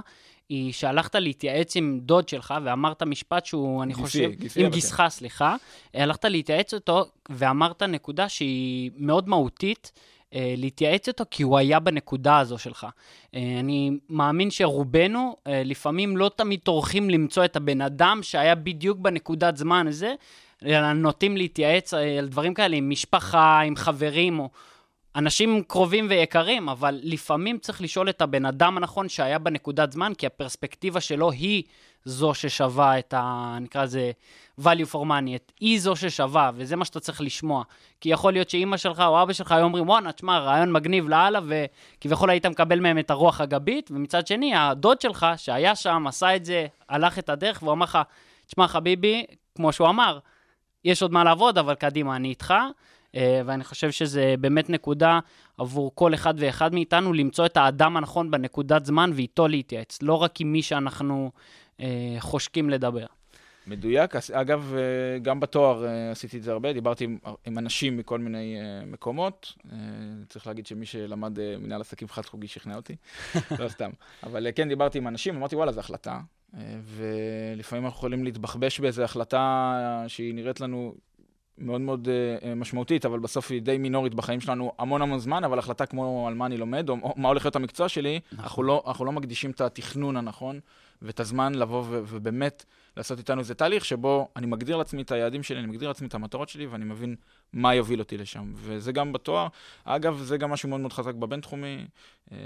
היא 0.51 0.73
שהלכת 0.73 1.15
להתייעץ 1.15 1.75
עם 1.75 1.99
דוד 2.01 2.29
שלך 2.29 2.53
ואמרת 2.63 3.03
משפט 3.03 3.45
שהוא, 3.45 3.83
אני 3.83 3.93
גיסי, 3.93 4.01
חושב... 4.01 4.31
גיסי 4.31 4.65
עם. 4.65 4.71
גיסך, 4.71 5.03
סליחה. 5.09 5.55
הלכת 5.93 6.25
להתייעץ 6.25 6.73
איתו 6.73 7.05
ואמרת 7.29 7.83
נקודה 7.83 8.29
שהיא 8.29 8.91
מאוד 8.97 9.29
מהותית. 9.29 9.91
אה, 10.33 10.53
להתייעץ 10.57 11.07
איתו, 11.07 11.23
כי 11.31 11.43
הוא 11.43 11.57
היה 11.57 11.79
בנקודה 11.79 12.39
הזו 12.39 12.57
שלך. 12.57 12.87
אה, 13.35 13.57
אני 13.59 13.91
מאמין 14.09 14.51
שרובנו 14.51 15.35
אה, 15.47 15.61
לפעמים 15.65 16.17
לא 16.17 16.31
תמיד 16.35 16.59
טורחים 16.59 17.09
למצוא 17.09 17.45
את 17.45 17.55
הבן 17.55 17.81
אדם 17.81 18.19
שהיה 18.21 18.55
בדיוק 18.55 18.97
בנקודת 18.97 19.57
זמן 19.57 19.87
הזה, 19.87 20.13
אלא 20.65 20.93
נוטים 20.93 21.37
להתייעץ 21.37 21.93
על 21.93 22.27
דברים 22.27 22.53
כאלה 22.53 22.75
עם 22.75 22.89
משפחה, 22.89 23.59
עם 23.59 23.75
חברים, 23.75 24.39
או 24.39 24.49
אנשים 25.15 25.63
קרובים 25.63 26.07
ויקרים, 26.09 26.69
אבל 26.69 26.99
לפעמים 27.03 27.57
צריך 27.57 27.81
לשאול 27.81 28.09
את 28.09 28.21
הבן 28.21 28.45
אדם 28.45 28.77
הנכון 28.77 29.09
שהיה 29.09 29.39
בנקודת 29.39 29.91
זמן, 29.91 30.13
כי 30.13 30.25
הפרספקטיבה 30.25 31.01
שלו 31.01 31.31
היא 31.31 31.63
זו 32.05 32.33
ששווה 32.33 32.99
את 32.99 33.13
ה... 33.17 33.57
נקרא 33.61 33.83
לזה 33.83 34.11
value 34.61 34.91
for 34.91 35.05
money, 35.05 35.35
את 35.35 35.51
היא 35.59 35.79
זו 35.79 35.95
ששווה, 35.95 36.51
וזה 36.55 36.75
מה 36.75 36.85
שאתה 36.85 36.99
צריך 36.99 37.21
לשמוע. 37.21 37.63
כי 38.01 38.09
יכול 38.09 38.33
להיות 38.33 38.49
שאימא 38.49 38.77
שלך 38.77 38.99
או 38.99 39.23
אבא 39.23 39.33
שלך 39.33 39.51
היו 39.51 39.63
אומרים, 39.63 39.89
וואנה, 39.89 40.11
תשמע, 40.11 40.39
רעיון 40.39 40.71
מגניב 40.71 41.09
לאללה, 41.09 41.39
וכביכול 41.47 42.29
היית 42.29 42.45
מקבל 42.45 42.79
מהם 42.79 42.99
את 42.99 43.11
הרוח 43.11 43.41
הגבית, 43.41 43.91
ומצד 43.91 44.27
שני, 44.27 44.55
הדוד 44.55 45.01
שלך, 45.01 45.25
שהיה 45.37 45.75
שם, 45.75 46.07
עשה 46.07 46.35
את 46.35 46.45
זה, 46.45 46.67
הלך 46.89 47.19
את 47.19 47.29
הדרך, 47.29 47.63
והוא 47.63 47.73
אמר 47.73 47.83
לך, 47.83 47.99
תשמע, 48.47 48.67
חביבי, 48.67 49.25
כמו 49.55 49.71
שהוא 49.71 49.89
אמר, 49.89 50.19
יש 50.85 51.01
עוד 51.01 51.11
מה 51.11 51.23
לעבוד, 51.23 51.57
אבל 51.57 51.75
קדימה, 51.75 52.15
אני 52.15 52.29
איתך. 52.29 52.53
אה, 53.15 53.41
ואני 53.45 53.63
חושב 53.63 53.91
שזה 53.91 54.35
באמת 54.39 54.69
נקודה 54.69 55.19
עבור 55.57 55.91
כל 55.95 56.13
אחד 56.13 56.33
ואחד 56.37 56.73
מאיתנו, 56.73 57.13
למצוא 57.13 57.45
את 57.45 57.57
האדם 57.57 57.97
הנכון 57.97 58.31
בנקודת 58.31 58.85
זמן 58.85 59.11
ואיתו 59.13 59.47
להתייעץ, 59.47 60.01
לא 60.01 60.13
רק 60.13 60.41
עם 60.41 60.51
מי 60.51 60.61
שאנחנו 60.61 61.31
אה, 61.79 62.15
חושקים 62.19 62.69
לדבר. 62.69 63.05
מדויק. 63.67 64.15
אגב, 64.33 64.73
אה, 64.75 65.19
גם 65.19 65.39
בתואר 65.39 65.85
עשיתי 66.11 66.37
את 66.37 66.43
זה 66.43 66.51
הרבה, 66.51 66.73
דיברתי 66.73 67.03
עם, 67.03 67.17
עם 67.45 67.57
אנשים 67.57 67.97
מכל 67.97 68.19
מיני 68.19 68.57
מקומות. 68.87 69.53
צריך 70.29 70.47
להגיד 70.47 70.65
שמי 70.65 70.85
שלמד 70.85 71.37
מנהל 71.59 71.81
עסקים 71.81 72.07
חד-חוגי 72.07 72.47
שכנע 72.47 72.75
אותי, 72.75 72.95
לא 73.59 73.69
סתם. 73.69 73.89
אבל 74.23 74.47
כן, 74.55 74.69
דיברתי 74.69 74.97
עם 74.97 75.07
אנשים, 75.07 75.35
אמרתי, 75.35 75.55
וואלה, 75.55 75.71
זו 75.71 75.79
החלטה. 75.79 76.19
ולפעמים 76.83 77.85
אנחנו 77.85 77.97
יכולים 77.97 78.23
להתבחבש 78.23 78.79
באיזו 78.79 79.03
החלטה 79.03 80.03
שהיא 80.07 80.33
נראית 80.33 80.61
לנו 80.61 80.93
מאוד 81.57 81.81
מאוד 81.81 82.07
uh, 82.07 82.45
משמעותית, 82.55 83.05
אבל 83.05 83.19
בסוף 83.19 83.51
היא 83.51 83.61
די 83.61 83.77
מינורית 83.77 84.13
בחיים 84.13 84.41
שלנו 84.41 84.71
המון 84.79 85.01
המון 85.01 85.19
זמן, 85.19 85.43
אבל 85.43 85.59
החלטה 85.59 85.85
כמו 85.85 86.27
על 86.27 86.33
מה 86.33 86.45
אני 86.45 86.57
לומד, 86.57 86.89
או, 86.89 86.97
או 87.03 87.13
מה 87.17 87.27
הולך 87.27 87.45
להיות 87.45 87.55
המקצוע 87.55 87.89
שלי, 87.89 88.19
נכון. 88.31 88.43
אנחנו, 88.43 88.63
לא, 88.63 88.83
אנחנו 88.87 89.05
לא 89.05 89.11
מקדישים 89.11 89.51
את 89.51 89.61
התכנון 89.61 90.17
הנכון 90.17 90.59
ואת 91.01 91.19
הזמן 91.19 91.55
לבוא 91.55 91.83
ו- 91.87 92.01
ובאמת 92.07 92.65
לעשות 92.97 93.19
איתנו 93.19 93.39
איזה 93.39 93.55
תהליך 93.55 93.85
שבו 93.85 94.27
אני 94.35 94.47
מגדיר 94.47 94.77
לעצמי 94.77 95.01
את 95.01 95.11
היעדים 95.11 95.43
שלי, 95.43 95.59
אני 95.59 95.67
מגדיר 95.67 95.87
לעצמי 95.87 96.07
את 96.07 96.13
המטרות 96.13 96.49
שלי, 96.49 96.65
ואני 96.65 96.85
מבין 96.85 97.15
מה 97.53 97.75
יוביל 97.75 97.99
אותי 97.99 98.17
לשם. 98.17 98.51
וזה 98.55 98.91
גם 98.91 99.13
בתואר. 99.13 99.47
אגב, 99.83 100.17
זה 100.17 100.37
גם 100.37 100.51
משהו 100.51 100.69
מאוד 100.69 100.81
מאוד 100.81 100.93
חזק 100.93 101.13
בבינתחומי, 101.13 101.85
אה, 102.31 102.37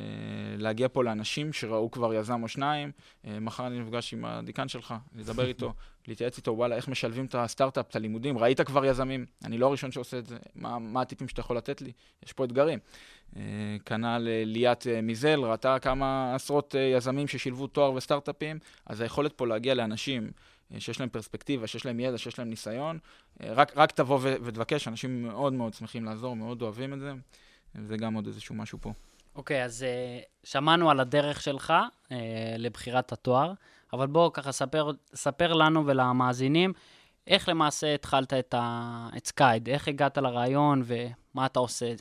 להגיע 0.58 0.88
פה 0.88 1.04
לאנשים 1.04 1.54
שראו 1.54 1.92
כבר 1.92 2.14
יזם 2.14 2.44
או 2.44 2.48
שניים. 2.48 2.92
אה, 3.26 3.40
מחר 3.40 3.68
אני 3.68 3.80
נפגש 3.80 4.14
עם 4.14 4.26
הדיקן 4.26 4.68
שלך, 4.68 4.94
לדבר 5.16 5.46
איתו, 5.46 5.74
להתייעץ 6.08 6.38
איתו, 6.38 6.52
וואלה, 6.52 6.76
איך 6.76 6.88
משלבים 6.88 7.26
את 7.26 7.36
הסטארט-אפ, 7.36 7.86
את 7.90 7.96
הלימודים, 7.96 8.38
ראית 8.38 8.62
כבר 8.62 8.86
יזמים, 8.86 9.26
אני 9.44 9.58
לא 9.58 9.68
הראשון 9.68 9.92
שעושה 9.92 10.20
את 10.20 10.26
זה, 10.26 10.38
מה, 10.56 10.80
מה 10.80 11.02
הטיפים 11.02 11.28
שאתה 11.28 11.40
יכול 11.40 11.58
לתת 11.58 11.82
לי? 11.82 11.92
יש 12.26 12.34
פה 12.34 12.46
אתגרים. 12.46 12.80
אה, 13.36 13.42
כנ"ל 13.86 14.28
ליאת 14.46 14.88
מיזל, 15.04 15.40
ראתה 15.40 15.80
כמה 15.80 16.36
עשרות 16.36 16.76
יזמים 16.96 17.28
ששילבו 17.28 17.68
תואר 17.68 17.94
וסטארט-אפים, 17.94 18.60
אז 18.86 19.02
היכולת 19.02 19.34
פה 19.34 19.48
להגיע 19.48 19.74
לאנשים 19.74 20.32
שיש 20.80 21.00
להם 21.00 21.10
פרספקטיבה, 21.10 21.68
שיש 21.68 21.86
להם 21.86 22.00
ידע, 22.00 22.18
שיש 22.18 22.40
להם 22.40 22.50
ניסיון, 22.50 23.00
אה, 23.44 23.54
רק, 23.54 23.78
רק 23.78 23.92
תבוא 23.92 24.20
ו- 24.22 24.36
ותבקש, 24.44 24.88
אנשים 24.88 25.24
מאוד 25.24 25.54
מאוד 25.54 25.74
שמחים 25.74 26.06
לעזור, 26.06 26.36
מאוד 26.36 26.62
אוהבים 26.62 26.94
את 26.94 27.00
זה, 27.00 27.12
זה 27.88 27.98
גם 27.98 28.14
עוד 28.14 28.28
איזשהו 28.28 28.56
משהו 28.56 28.78
פה. 28.82 28.94
אוקיי, 29.36 29.64
אז 29.64 29.86
uh, 29.86 30.48
שמענו 30.48 30.90
על 30.90 31.00
הדרך 31.00 31.42
שלך 31.42 31.74
uh, 31.74 32.12
לבחירת 32.58 33.12
התואר, 33.12 33.54
אבל 33.94 34.08
בוא 34.08 34.32
ככה 34.34 34.52
ספר, 34.52 34.92
ספר 35.16 35.54
לנו 35.54 35.86
ולמאזינים 35.86 36.74
איך 37.28 37.50
למעשה 37.50 37.96
התחלת 37.96 38.34
את, 38.34 38.54
ה... 38.58 39.10
את 39.18 39.28
סקייד, 39.28 39.70
איך 39.70 39.88
הגעת 39.88 40.18
לרעיון 40.18 40.84
ומה 40.86 41.46
אתה 41.46 41.60
עושה. 41.60 41.94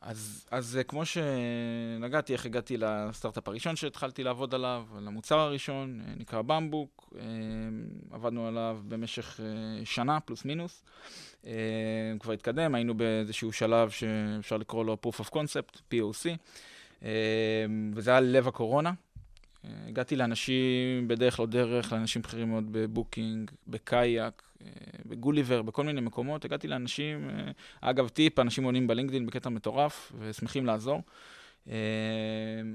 אז, 0.00 0.46
אז 0.50 0.78
כמו 0.88 1.02
שנגעתי, 1.04 2.32
איך 2.32 2.46
הגעתי 2.46 2.76
לסטארט-אפ 2.76 3.48
הראשון 3.48 3.76
שהתחלתי 3.76 4.24
לעבוד 4.24 4.54
עליו, 4.54 4.84
על 4.96 5.06
המוצר 5.06 5.38
הראשון, 5.38 6.00
אה, 6.00 6.14
נקרא 6.16 6.42
במבוק, 6.42 7.12
אה, 7.18 7.22
עבדנו 8.10 8.48
עליו 8.48 8.80
במשך 8.88 9.40
אה, 9.40 9.84
שנה, 9.84 10.20
פלוס 10.20 10.44
מינוס. 10.44 10.84
כבר 12.20 12.32
התקדם, 12.32 12.74
היינו 12.74 12.94
באיזשהו 12.94 13.52
שלב 13.52 13.90
שאפשר 13.90 14.56
לקרוא 14.56 14.84
לו 14.84 14.96
proof 15.06 15.20
of 15.20 15.28
concept, 15.30 15.80
POC, 15.94 16.28
וזה 17.94 18.10
היה 18.10 18.20
לב 18.20 18.48
הקורונה. 18.48 18.92
אה, 19.64 19.70
הגעתי 19.88 20.16
לאנשים 20.16 21.08
בדרך 21.08 21.40
לא 21.40 21.46
דרך, 21.46 21.92
לאנשים 21.92 22.22
בכירים 22.22 22.48
מאוד 22.48 22.64
בבוקינג, 22.72 23.50
בקאייק, 23.68 24.42
אה, 24.62 24.66
בגוליבר, 25.06 25.62
בכל 25.62 25.84
מיני 25.84 26.00
מקומות. 26.00 26.44
הגעתי 26.44 26.68
לאנשים, 26.68 27.30
אה, 27.30 27.50
אגב, 27.80 28.08
טיפ, 28.08 28.38
אנשים 28.38 28.64
עונים 28.64 28.86
בלינקדאין 28.86 29.26
בקטע 29.26 29.48
מטורף 29.48 30.12
ושמחים 30.18 30.66
לעזור. 30.66 31.02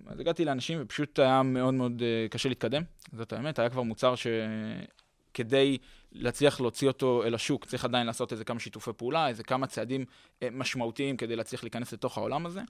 אז 0.08 0.20
הגעתי 0.20 0.46
לאנשים 0.46 0.78
ופשוט 0.82 1.20
היה 1.20 1.44
מאוד 1.44 1.74
מאוד 1.74 2.02
קשה 2.30 2.50
להתקדם, 2.50 2.84
זאת 3.14 3.34
האמת. 3.34 3.60
היה 3.60 3.70
כבר 3.70 3.82
מוצר 3.82 4.14
שכדי 4.16 5.78
להצליח 6.12 6.62
להוציא 6.62 6.88
אותו 6.88 7.24
אל 7.24 7.36
השוק, 7.36 7.66
צריך 7.66 7.86
עדיין 7.86 8.08
לעשות 8.08 8.32
איזה 8.32 8.44
כמה 8.44 8.60
שיתופי 8.60 8.92
פעולה, 8.98 9.28
איזה 9.28 9.44
כמה 9.44 9.68
צעדים 9.68 10.06
משמעותיים 10.52 11.18
כדי 11.18 11.36
להצליח 11.36 11.64
להיכנס 11.64 11.94
לתוך 11.94 12.18
העולם 12.18 12.46
הזה. 12.46 12.62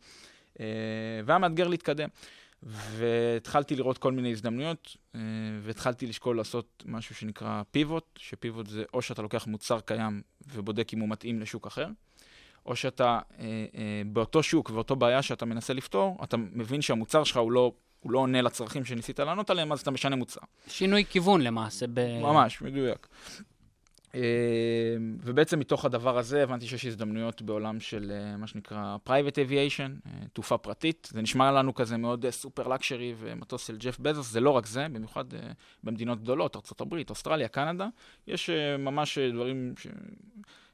והיה 1.26 1.40
מאתגר 1.40 1.68
להתקדם. 1.68 2.10
והתחלתי 2.66 3.76
לראות 3.76 3.98
כל 3.98 4.12
מיני 4.12 4.32
הזדמנויות, 4.32 4.98
אה, 5.16 5.20
והתחלתי 5.62 6.08
לשקול 6.08 6.38
לעשות 6.38 6.84
משהו 6.86 7.16
שנקרא 7.16 7.62
פיבוט, 7.72 8.04
שפיבוט 8.18 8.68
זה 8.68 8.84
או 8.94 9.02
שאתה 9.02 9.22
לוקח 9.22 9.48
מוצר 9.48 9.80
קיים 9.80 10.22
ובודק 10.54 10.94
אם 10.94 11.00
הוא 11.00 11.10
מתאים 11.10 11.40
לשוק 11.40 11.68
אחר, 11.68 11.88
או 12.66 12.76
שאתה 12.76 13.20
אה, 13.40 13.46
אה, 13.76 14.02
באותו 14.06 14.44
שוק 14.44 14.70
ואותו 14.70 14.96
בעיה 14.96 15.22
שאתה 15.22 15.46
מנסה 15.46 15.74
לפתור, 15.74 16.18
אתה 16.24 16.38
מבין 16.38 16.82
שהמוצר 16.82 17.24
שלך 17.24 17.38
הוא 17.38 17.52
לא, 17.52 17.72
הוא 18.00 18.12
לא 18.12 18.20
עונה 18.20 18.42
לצרכים 18.42 18.86
שניסית 18.86 19.20
לענות 19.20 19.50
עליהם, 19.50 19.72
אז 19.72 19.82
אתה 19.82 19.92
משנה 19.92 20.16
מוצר. 20.16 20.42
שינוי 20.68 21.06
כיוון 21.10 21.42
למעשה. 21.42 21.86
ב... 21.94 22.20
ממש, 22.22 22.62
מדויק. 22.62 23.08
אה, 24.16 24.22
ובעצם 25.22 25.60
מתוך 25.60 25.86
הדבר 25.86 26.18
הזה 26.18 26.44
הבנתי 26.44 26.68
שיש 26.68 26.86
הזדמנויות 26.86 27.42
בעולם 27.42 27.80
של 27.80 28.12
אה, 28.12 28.38
מה 28.38 28.48
שנקרא 28.48 28.98
private 29.08 29.36
aviation, 29.36 30.08
אה, 30.08 30.28
תעופה 30.34 30.58
פרטית. 30.58 31.10
זה 31.12 31.22
נשמע 31.22 31.52
לנו 31.52 31.74
כזה 31.74 31.98
מאוד 31.98 32.30
סופר 32.30 32.68
לקשרי 32.68 33.16
ומטוס 33.20 33.68
של 33.68 33.78
ג'ף 33.78 34.00
בזוס, 34.00 34.32
זה 34.32 34.40
לא 34.40 34.50
רק 34.50 34.66
זה, 34.66 34.88
במיוחד 34.92 35.34
אה, 35.34 35.40
במדינות 35.84 36.22
גדולות, 36.22 36.56
ארה"ב, 36.56 36.96
אוסטרליה, 37.10 37.48
קנדה, 37.48 37.88
יש 38.28 38.50
אה, 38.50 38.78
ממש 38.78 39.18
אה, 39.18 39.32
דברים, 39.32 39.74
ש... 39.78 39.88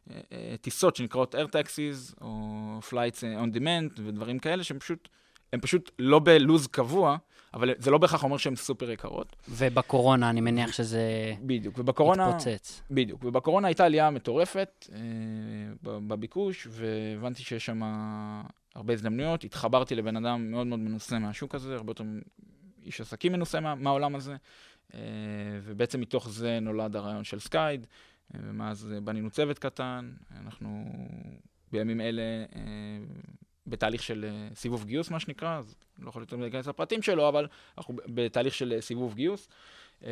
אה, 0.09 0.21
אה, 0.31 0.55
טיסות 0.61 0.95
שנקראות 0.95 1.35
air 1.35 1.47
taxis 1.47 2.21
או 2.21 2.79
flights 2.89 3.23
אה, 3.23 3.43
on 3.43 3.55
demand 3.55 4.01
ודברים 4.05 4.39
כאלה 4.39 4.63
שהם 4.63 4.79
פשוט, 4.79 5.09
הם 5.53 5.59
פשוט 5.59 5.91
לא 5.99 6.19
בלוז 6.19 6.67
קבוע, 6.67 7.17
אבל 7.53 7.73
זה 7.77 7.91
לא 7.91 7.97
בהכרח 7.97 8.23
אומר 8.23 8.37
שהן 8.37 8.55
סופר 8.55 8.91
יקרות. 8.91 9.35
ובקורונה 9.49 10.29
אני 10.29 10.41
מניח 10.41 10.71
שזה 10.71 11.33
בדיוק, 11.41 11.77
ובקורונה... 11.77 12.29
התפוצץ. 12.29 12.81
בדיוק, 12.91 13.23
ובקורונה 13.23 13.67
הייתה 13.67 13.85
עלייה 13.85 14.09
מטורפת 14.09 14.87
אה, 14.93 14.99
בביקוש, 15.83 16.67
והבנתי 16.71 17.43
שיש 17.43 17.65
שם 17.65 17.81
הרבה 18.75 18.93
הזדמנויות. 18.93 19.43
התחברתי 19.43 19.95
לבן 19.95 20.25
אדם 20.25 20.51
מאוד 20.51 20.67
מאוד 20.67 20.79
מנוסה 20.79 21.19
מהשוק 21.19 21.55
הזה, 21.55 21.75
הרבה 21.75 21.91
יותר 21.91 22.03
איש 22.85 23.01
עסקים 23.01 23.31
מנוסה 23.31 23.59
מה, 23.59 23.75
מהעולם 23.75 24.15
הזה, 24.15 24.35
אה, 24.93 24.99
ובעצם 25.63 26.01
מתוך 26.01 26.29
זה 26.29 26.59
נולד 26.59 26.95
הרעיון 26.95 27.23
של 27.23 27.39
סקייד, 27.39 27.87
אה, 28.35 28.39
ומאז 28.43 28.93
בנינו 29.03 29.29
צוות 29.29 29.59
קטן, 29.59 30.11
אנחנו 30.39 30.85
בימים 31.71 32.01
אלה 32.01 32.21
אה, 32.55 32.61
בתהליך 33.67 34.03
של 34.03 34.25
אה, 34.29 34.55
סיבוב 34.55 34.85
גיוס, 34.85 35.11
מה 35.11 35.19
שנקרא, 35.19 35.57
אז 35.57 35.75
לא 35.99 36.09
יכול 36.09 36.21
יותר 36.21 36.35
להיכנס 36.35 36.67
לפרטים 36.67 37.01
שלו, 37.01 37.29
אבל 37.29 37.47
אנחנו 37.77 37.95
בתהליך 38.05 38.53
של 38.53 38.73
אה, 38.73 38.81
סיבוב 38.81 39.15
גיוס. 39.15 39.47
אה, 40.03 40.11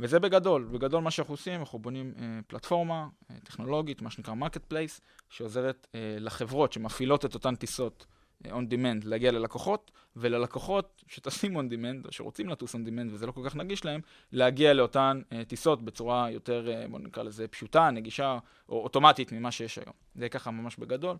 וזה 0.00 0.20
בגדול, 0.20 0.68
בגדול 0.72 1.02
מה 1.02 1.10
שאנחנו 1.10 1.34
עושים, 1.34 1.60
אנחנו 1.60 1.78
בונים 1.78 2.14
אה, 2.18 2.38
פלטפורמה 2.46 3.08
טכנולוגית, 3.44 4.02
מה 4.02 4.10
שנקרא 4.10 4.34
marketplace, 4.34 5.00
שעוזרת 5.28 5.86
לחברות 6.20 6.72
שמפעילות 6.72 7.24
את 7.24 7.34
אותן 7.34 7.54
טיסות 7.54 8.06
on 8.44 8.48
demand 8.48 9.04
להגיע 9.04 9.32
ללקוחות, 9.32 9.90
וללקוחות 10.16 11.04
שטסים 11.06 11.56
on 11.56 11.62
demand, 11.62 12.06
או 12.06 12.12
שרוצים 12.12 12.48
לטוס 12.48 12.74
on 12.74 12.78
demand 12.78 13.12
וזה 13.12 13.26
לא 13.26 13.32
כל 13.32 13.40
כך 13.44 13.56
נגיש 13.56 13.84
להם, 13.84 14.00
להגיע 14.32 14.74
לאותן 14.74 15.20
טיסות 15.48 15.82
בצורה 15.82 16.30
יותר, 16.30 16.68
בוא 16.90 16.98
נקרא 16.98 17.22
לזה 17.22 17.48
פשוטה, 17.48 17.90
נגישה, 17.90 18.38
או 18.68 18.82
אוטומטית 18.82 19.32
ממה 19.32 19.50
שיש 19.50 19.78
היום. 19.78 19.94
זה 20.14 20.28
ככה 20.28 20.50
ממש 20.50 20.76
בגדול. 20.76 21.16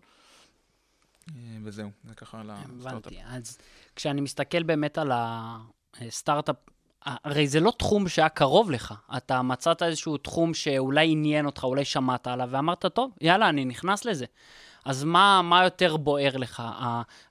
וזהו, 1.63 1.89
זה 2.03 2.15
ככה 2.15 2.39
על 2.39 2.49
הסטארט-אפ. 2.49 2.89
הבנתי. 3.13 3.19
אז 3.27 3.57
כשאני 3.95 4.21
מסתכל 4.21 4.63
באמת 4.63 4.97
על 4.97 5.11
הסטארט-אפ, 6.01 6.55
הרי 7.05 7.47
זה 7.47 7.59
לא 7.59 7.71
תחום 7.79 8.07
שהיה 8.07 8.29
קרוב 8.29 8.71
לך. 8.71 8.93
אתה 9.17 9.41
מצאת 9.41 9.83
איזשהו 9.83 10.17
תחום 10.17 10.53
שאולי 10.53 11.11
עניין 11.11 11.45
אותך, 11.45 11.63
אולי 11.63 11.85
שמעת 11.85 12.27
עליו, 12.27 12.47
ואמרת, 12.51 12.85
טוב, 12.85 13.11
יאללה, 13.21 13.49
אני 13.49 13.65
נכנס 13.65 14.05
לזה. 14.05 14.25
אז 14.85 15.03
מה, 15.03 15.41
מה 15.43 15.63
יותר 15.63 15.97
בוער 15.97 16.37
לך? 16.37 16.63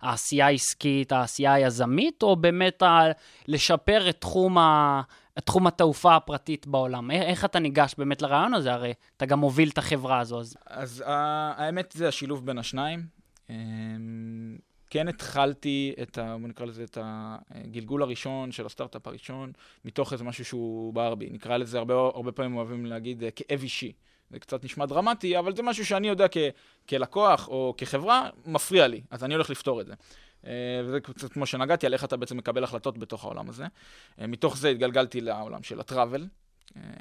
העשייה 0.00 0.46
העסקית, 0.46 1.12
העשייה 1.12 1.52
היזמית, 1.52 2.22
או 2.22 2.36
באמת 2.36 2.82
ה- 2.82 3.02
לשפר 3.48 4.08
את 4.08 4.20
תחום, 4.20 4.58
ה- 4.58 5.02
את 5.38 5.46
תחום 5.46 5.66
התעופה 5.66 6.16
הפרטית 6.16 6.66
בעולם? 6.66 7.10
איך 7.10 7.44
אתה 7.44 7.58
ניגש 7.58 7.94
באמת 7.98 8.22
לרעיון 8.22 8.54
הזה? 8.54 8.72
הרי 8.72 8.92
אתה 9.16 9.26
גם 9.26 9.38
מוביל 9.38 9.68
את 9.68 9.78
החברה 9.78 10.18
הזו. 10.20 10.40
אז... 10.40 10.56
אז 10.66 11.04
ה- 11.06 11.52
האמת 11.56 11.92
זה 11.96 12.08
השילוב 12.08 12.46
בין 12.46 12.58
השניים. 12.58 13.17
אמ, 13.50 14.58
כן 14.90 15.08
התחלתי 15.08 15.94
את 16.02 16.18
ה... 16.18 16.36
בוא 16.40 16.48
נקרא 16.48 16.66
לזה 16.66 16.84
את 16.84 16.98
הגלגול 17.00 18.02
הראשון 18.02 18.52
של 18.52 18.66
הסטארט-אפ 18.66 19.06
הראשון, 19.06 19.52
מתוך 19.84 20.12
איזה 20.12 20.24
משהו 20.24 20.44
שהוא 20.44 20.94
בער 20.94 21.14
בי. 21.14 21.30
נקרא 21.30 21.56
לזה, 21.56 21.78
הרבה, 21.78 21.94
הרבה 21.94 22.32
פעמים 22.32 22.56
אוהבים 22.56 22.86
להגיד, 22.86 23.24
אה, 23.24 23.30
כאב 23.30 23.62
אישי. 23.62 23.92
זה 24.30 24.38
קצת 24.38 24.64
נשמע 24.64 24.86
דרמטי, 24.86 25.38
אבל 25.38 25.56
זה 25.56 25.62
משהו 25.62 25.86
שאני 25.86 26.08
יודע 26.08 26.26
כ, 26.30 26.36
כלקוח 26.88 27.48
או 27.48 27.74
כחברה, 27.76 28.30
מפריע 28.46 28.86
לי, 28.86 29.02
אז 29.10 29.24
אני 29.24 29.34
הולך 29.34 29.50
לפתור 29.50 29.80
את 29.80 29.86
זה. 29.86 29.94
אה, 30.46 30.82
וזה 30.84 31.00
קצת 31.00 31.32
כמו 31.32 31.46
שנגעתי, 31.46 31.86
על 31.86 31.92
איך 31.92 32.04
אתה 32.04 32.16
בעצם 32.16 32.36
מקבל 32.36 32.64
החלטות 32.64 32.98
בתוך 32.98 33.24
העולם 33.24 33.48
הזה. 33.48 33.64
אה, 34.20 34.26
מתוך 34.26 34.56
זה 34.56 34.68
התגלגלתי 34.68 35.20
לעולם 35.20 35.62
של 35.62 35.80
הטראבל. 35.80 36.26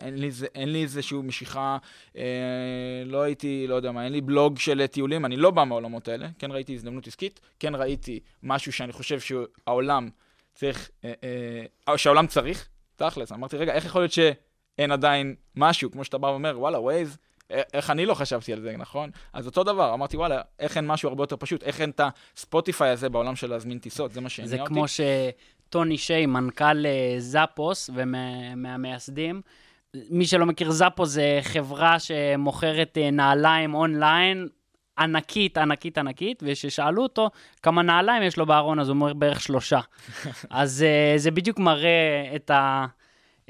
אה, 0.01 0.05
אין 0.05 0.17
לי, 0.17 0.31
זה, 0.31 0.47
אין 0.55 0.71
לי 0.71 0.83
איזושהי 0.83 1.17
משיכה, 1.17 1.77
אה, 2.17 2.23
לא 3.05 3.21
הייתי, 3.21 3.65
לא 3.67 3.75
יודע 3.75 3.91
מה, 3.91 4.03
אין 4.03 4.11
לי 4.11 4.21
בלוג 4.21 4.59
של 4.59 4.87
טיולים, 4.87 5.25
אני 5.25 5.35
לא 5.35 5.51
בא 5.51 5.63
מהעולמות 5.63 6.07
האלה. 6.07 6.27
כן 6.39 6.51
ראיתי 6.51 6.73
הזדמנות 6.73 7.07
עסקית, 7.07 7.39
כן 7.59 7.75
ראיתי 7.75 8.19
משהו 8.43 8.71
שאני 8.71 8.91
חושב 8.91 9.19
שהעולם 9.19 10.09
צריך, 10.53 10.89
אה, 11.05 11.13
אה, 11.87 11.97
שהעולם 11.97 12.27
צריך, 12.27 12.67
תכלס. 12.95 13.31
אמרתי, 13.31 13.57
רגע, 13.57 13.73
איך 13.73 13.85
יכול 13.85 14.01
להיות 14.01 14.11
שאין 14.11 14.91
עדיין 14.91 15.35
משהו, 15.55 15.91
כמו 15.91 16.03
שאתה 16.03 16.17
בא 16.17 16.27
ואומר, 16.27 16.59
וואלה, 16.59 16.79
ווייז, 16.79 17.17
איך 17.49 17.89
אני 17.89 18.05
לא 18.05 18.13
חשבתי 18.13 18.53
על 18.53 18.61
זה, 18.61 18.75
נכון? 18.77 19.09
אז 19.33 19.45
אותו 19.45 19.63
דבר, 19.63 19.93
אמרתי, 19.93 20.17
וואלה, 20.17 20.41
איך 20.59 20.77
אין 20.77 20.87
משהו 20.87 21.09
הרבה 21.09 21.23
יותר 21.23 21.35
פשוט? 21.39 21.63
איך 21.63 21.81
אין 21.81 21.89
את 21.89 22.01
הספוטיפיי 22.35 22.89
הזה 22.89 23.09
בעולם 23.09 23.35
של 23.35 23.49
להזמין 23.49 23.79
טיסות? 23.79 24.11
זה 24.11 24.21
מה 24.21 24.29
שהניע 24.29 24.49
זה 24.49 24.61
אותי. 24.61 24.73
כמו 24.73 24.85
שטוני 24.87 25.97
שיי, 25.97 26.25
מנכ"ל 26.25 26.85
אה, 26.85 27.15
זאפוס 27.19 27.89
ומהמייסדים, 27.93 29.41
מי 30.09 30.25
שלא 30.25 30.45
מכיר, 30.45 30.71
זאפוס 30.71 31.09
זה 31.09 31.39
חברה 31.41 31.99
שמוכרת 31.99 32.97
אה, 32.97 33.11
נעליים 33.11 33.73
אונליין. 33.73 34.47
ענקית, 34.99 35.57
ענקית, 35.57 35.97
ענקית, 35.97 36.43
וכששאלו 36.45 37.03
אותו 37.03 37.29
כמה 37.63 37.81
נעליים 37.81 38.23
יש 38.23 38.37
לו 38.37 38.45
בארון, 38.45 38.79
אז 38.79 38.89
הוא 38.89 38.95
אומר 38.95 39.13
בערך 39.13 39.41
שלושה. 39.41 39.79
אז 40.49 40.85
uh, 40.85 41.19
זה 41.19 41.31
בדיוק 41.31 41.59
מראה 41.59 42.31
את, 42.35 42.49
ה, 42.49 42.85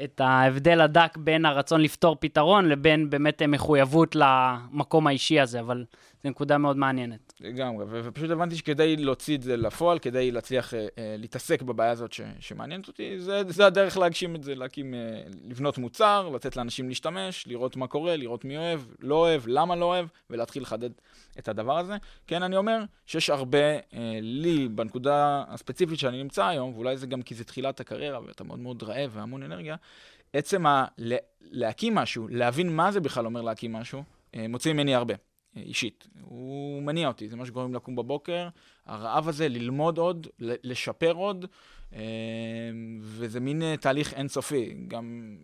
את 0.03 0.21
ההבדל 0.21 0.81
הדק 0.81 1.17
בין 1.17 1.45
הרצון 1.45 1.81
לפתור 1.81 2.17
פתרון 2.19 2.69
לבין 2.69 3.09
באמת 3.09 3.41
אה, 3.41 3.47
מחויבות 3.47 4.15
למקום 4.15 5.07
האישי 5.07 5.39
הזה, 5.39 5.59
אבל 5.59 5.85
זו 6.23 6.29
נקודה 6.29 6.57
מאוד 6.57 6.77
מעניינת. 6.77 7.33
לגמרי, 7.39 7.85
ו- 7.89 8.01
ופשוט 8.03 8.29
הבנתי 8.29 8.55
שכדי 8.55 8.95
להוציא 8.97 9.35
את 9.37 9.41
זה 9.41 9.57
לפועל, 9.57 9.99
כדי 9.99 10.31
להצליח 10.31 10.73
אה, 10.73 10.79
אה, 10.97 11.15
להתעסק 11.17 11.61
בבעיה 11.61 11.91
הזאת 11.91 12.13
ש- 12.13 12.21
שמעניינת 12.39 12.87
אותי, 12.87 13.19
זה, 13.19 13.41
זה 13.47 13.65
הדרך 13.65 13.97
להגשים 13.97 14.35
את 14.35 14.43
זה, 14.43 14.55
להקים, 14.55 14.93
אה, 14.93 14.99
לבנות 15.49 15.77
מוצר, 15.77 16.29
לתת 16.35 16.55
לאנשים 16.55 16.89
להשתמש, 16.89 17.47
לראות 17.47 17.75
מה 17.75 17.87
קורה, 17.87 18.15
לראות 18.15 18.45
מי 18.45 18.57
אוהב, 18.57 18.81
לא 18.99 19.15
אוהב, 19.15 19.41
למה 19.47 19.75
לא 19.75 19.85
אוהב, 19.85 20.05
ולהתחיל 20.29 20.61
לחדד 20.63 20.89
את 21.39 21.47
הדבר 21.47 21.77
הזה. 21.77 21.97
כן, 22.27 22.43
אני 22.43 22.57
אומר 22.57 22.79
שיש 23.05 23.29
הרבה, 23.29 23.57
אה, 23.57 23.79
לי, 24.21 24.67
בנקודה 24.67 25.43
הספציפית 25.47 25.99
שאני 25.99 26.23
נמצא 26.23 26.45
היום, 26.45 26.73
ואולי 26.75 26.97
זה 26.97 27.07
גם 27.07 27.21
כי 27.21 27.35
זה 27.35 27.43
תחילת 27.43 27.79
הקריירה 27.79 28.19
ואתה 28.27 28.43
מאוד 28.43 28.59
מאוד 28.59 28.83
רעב 28.83 29.11
והמון 29.13 29.43
אנרגיה, 29.43 29.75
עצם 30.33 30.65
ה- 30.65 30.85
להקים 31.51 31.95
משהו, 31.95 32.27
להבין 32.31 32.75
מה 32.75 32.91
זה 32.91 32.99
בכלל 32.99 33.25
אומר 33.25 33.41
להקים 33.41 33.73
משהו, 33.73 34.03
מוציא 34.35 34.73
ממני 34.73 34.95
הרבה. 34.95 35.13
אישית. 35.55 36.07
הוא 36.21 36.83
מניע 36.83 37.07
אותי, 37.07 37.29
זה 37.29 37.35
מה 37.35 37.45
שגורם 37.45 37.73
לקום 37.73 37.95
בבוקר. 37.95 38.47
הרעב 38.85 39.27
הזה, 39.27 39.49
ללמוד 39.49 39.97
עוד, 39.97 40.27
לשפר 40.39 41.11
עוד, 41.11 41.45
אה, 41.93 41.99
וזה 43.01 43.39
מין 43.39 43.61
אה, 43.61 43.77
תהליך 43.77 44.13
אינסופי. 44.13 44.73
גם 44.87 45.37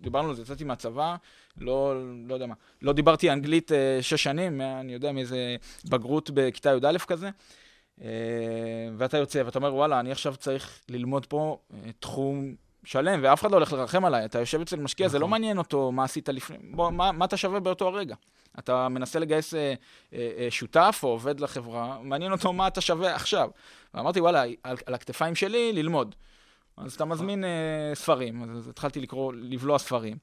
דיברנו 0.00 0.28
על 0.28 0.34
זה, 0.34 0.42
יצאתי 0.42 0.64
מהצבא, 0.64 1.16
לא, 1.58 1.94
לא 2.28 2.34
יודע 2.34 2.46
מה, 2.46 2.54
לא 2.82 2.92
דיברתי 2.92 3.30
אנגלית 3.30 3.72
אה, 3.72 3.98
שש 4.00 4.22
שנים, 4.22 4.60
אני 4.60 4.92
יודע 4.92 5.12
מאיזה 5.12 5.56
בגרות 5.84 6.30
בכיתה 6.34 6.70
י"א 6.70 6.98
כזה. 6.98 7.30
ואתה 8.96 9.18
יוצא 9.18 9.42
ואתה 9.44 9.58
אומר, 9.58 9.74
וואלה, 9.74 10.00
אני 10.00 10.12
עכשיו 10.12 10.36
צריך 10.36 10.80
ללמוד 10.88 11.26
פה 11.26 11.58
תחום 11.98 12.54
שלם, 12.84 13.20
ואף 13.22 13.40
אחד 13.40 13.50
לא 13.50 13.56
הולך 13.56 13.72
לרחם 13.72 14.04
עליי. 14.04 14.24
אתה 14.24 14.38
יושב 14.38 14.60
אצל 14.60 14.76
משקיע, 14.76 15.08
זה 15.08 15.18
לא 15.18 15.22
נכון. 15.22 15.30
מעניין 15.30 15.58
אותו 15.58 15.92
מה 15.92 16.04
עשית 16.04 16.28
לפני, 16.28 16.56
בוא, 16.70 16.90
מה, 16.90 17.12
מה 17.12 17.24
אתה 17.24 17.36
שווה 17.36 17.60
באותו 17.60 17.88
הרגע. 17.88 18.14
אתה 18.58 18.88
מנסה 18.88 19.18
לגייס 19.18 19.54
אה, 19.54 19.74
אה, 20.12 20.30
אה, 20.38 20.46
שותף 20.50 21.00
או 21.02 21.08
עובד 21.08 21.40
לחברה, 21.40 21.98
מעניין 22.02 22.32
אותו 22.32 22.52
מה 22.52 22.66
אתה 22.66 22.80
שווה 22.80 23.14
עכשיו. 23.14 23.50
ואמרתי, 23.94 24.20
וואלה, 24.20 24.42
על, 24.62 24.76
על 24.86 24.94
הכתפיים 24.94 25.34
שלי, 25.34 25.72
ללמוד. 25.72 26.14
אז 26.76 26.94
אתה 26.94 27.04
מזמין 27.04 27.44
אה, 27.44 27.50
ספרים, 27.94 28.56
אז, 28.56 28.68
התחלתי 28.68 29.00
לקרוא, 29.00 29.32
לבלוע 29.36 29.78
ספרים. 29.78 30.16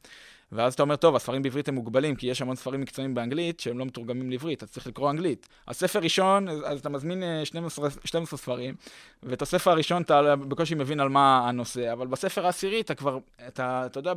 ואז 0.52 0.74
אתה 0.74 0.84
אומר, 0.84 0.96
טוב, 0.96 1.16
הספרים 1.16 1.42
בעברית 1.42 1.68
הם 1.68 1.76
מוגבלים, 1.76 2.16
כי 2.16 2.28
יש 2.28 2.42
המון 2.42 2.56
ספרים 2.56 2.82
מקצועיים 2.82 3.14
באנגלית 3.14 3.60
שהם 3.60 3.80
לא 3.80 3.86
מתורגמים 3.86 4.30
לעברית, 4.30 4.64
אז 4.64 4.72
צריך 4.72 4.88
לקרוא 4.88 5.10
אנגלית. 5.10 5.48
הספר 5.68 6.00
ראשון, 6.00 6.48
אז 6.48 6.80
אתה 6.80 6.90
מזמין 6.90 7.24
אה, 7.24 7.46
12, 7.46 7.90
12 8.06 8.40
ספרים, 8.40 8.76
ואת 9.24 9.42
הספר 9.42 9.72
הראשון 9.72 10.02
אתה 10.02 10.36
בקושי 10.36 10.76
מבין 10.76 11.00
על 11.00 11.10
מה 11.10 11.50
הנושא, 11.50 11.94
אבל 11.94 12.08
בספר 12.08 12.46
העשירי 12.46 12.82
אתה 12.82 12.96
כבר, 12.96 13.20
אתה, 13.48 13.84
אתה 13.86 14.00
יודע, 14.00 14.14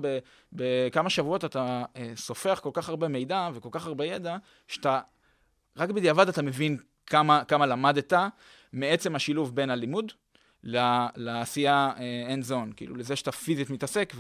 בכמה 0.53 1.11
שבועות 1.11 1.45
אתה 1.45 1.85
אה, 1.97 2.13
סופח 2.17 2.61
כל 2.63 2.71
כך 2.73 2.89
הרבה 2.89 3.09
מידע 3.09 3.49
וכל 3.55 3.69
כך 3.73 3.87
הרבה 3.87 4.05
ידע, 4.05 4.37
שאתה, 4.69 5.01
רק 5.77 5.91
בדיעבד 5.91 6.29
אתה 6.29 6.43
מבין 6.43 6.77
כמה, 7.07 7.45
כמה 7.45 7.67
למדת 7.67 8.13
מעצם 8.73 9.17
השילוב 9.17 9.57
בין 9.57 9.71
הלימוד 9.71 10.13
לעשייה 11.17 11.93
אה, 11.99 12.35
end 12.35 12.51
zone, 12.51 12.75
כאילו 12.77 12.97
לזה 12.97 13.17
שאתה 13.17 13.33
פיזית 13.33 13.71
מתעסק. 13.71 14.13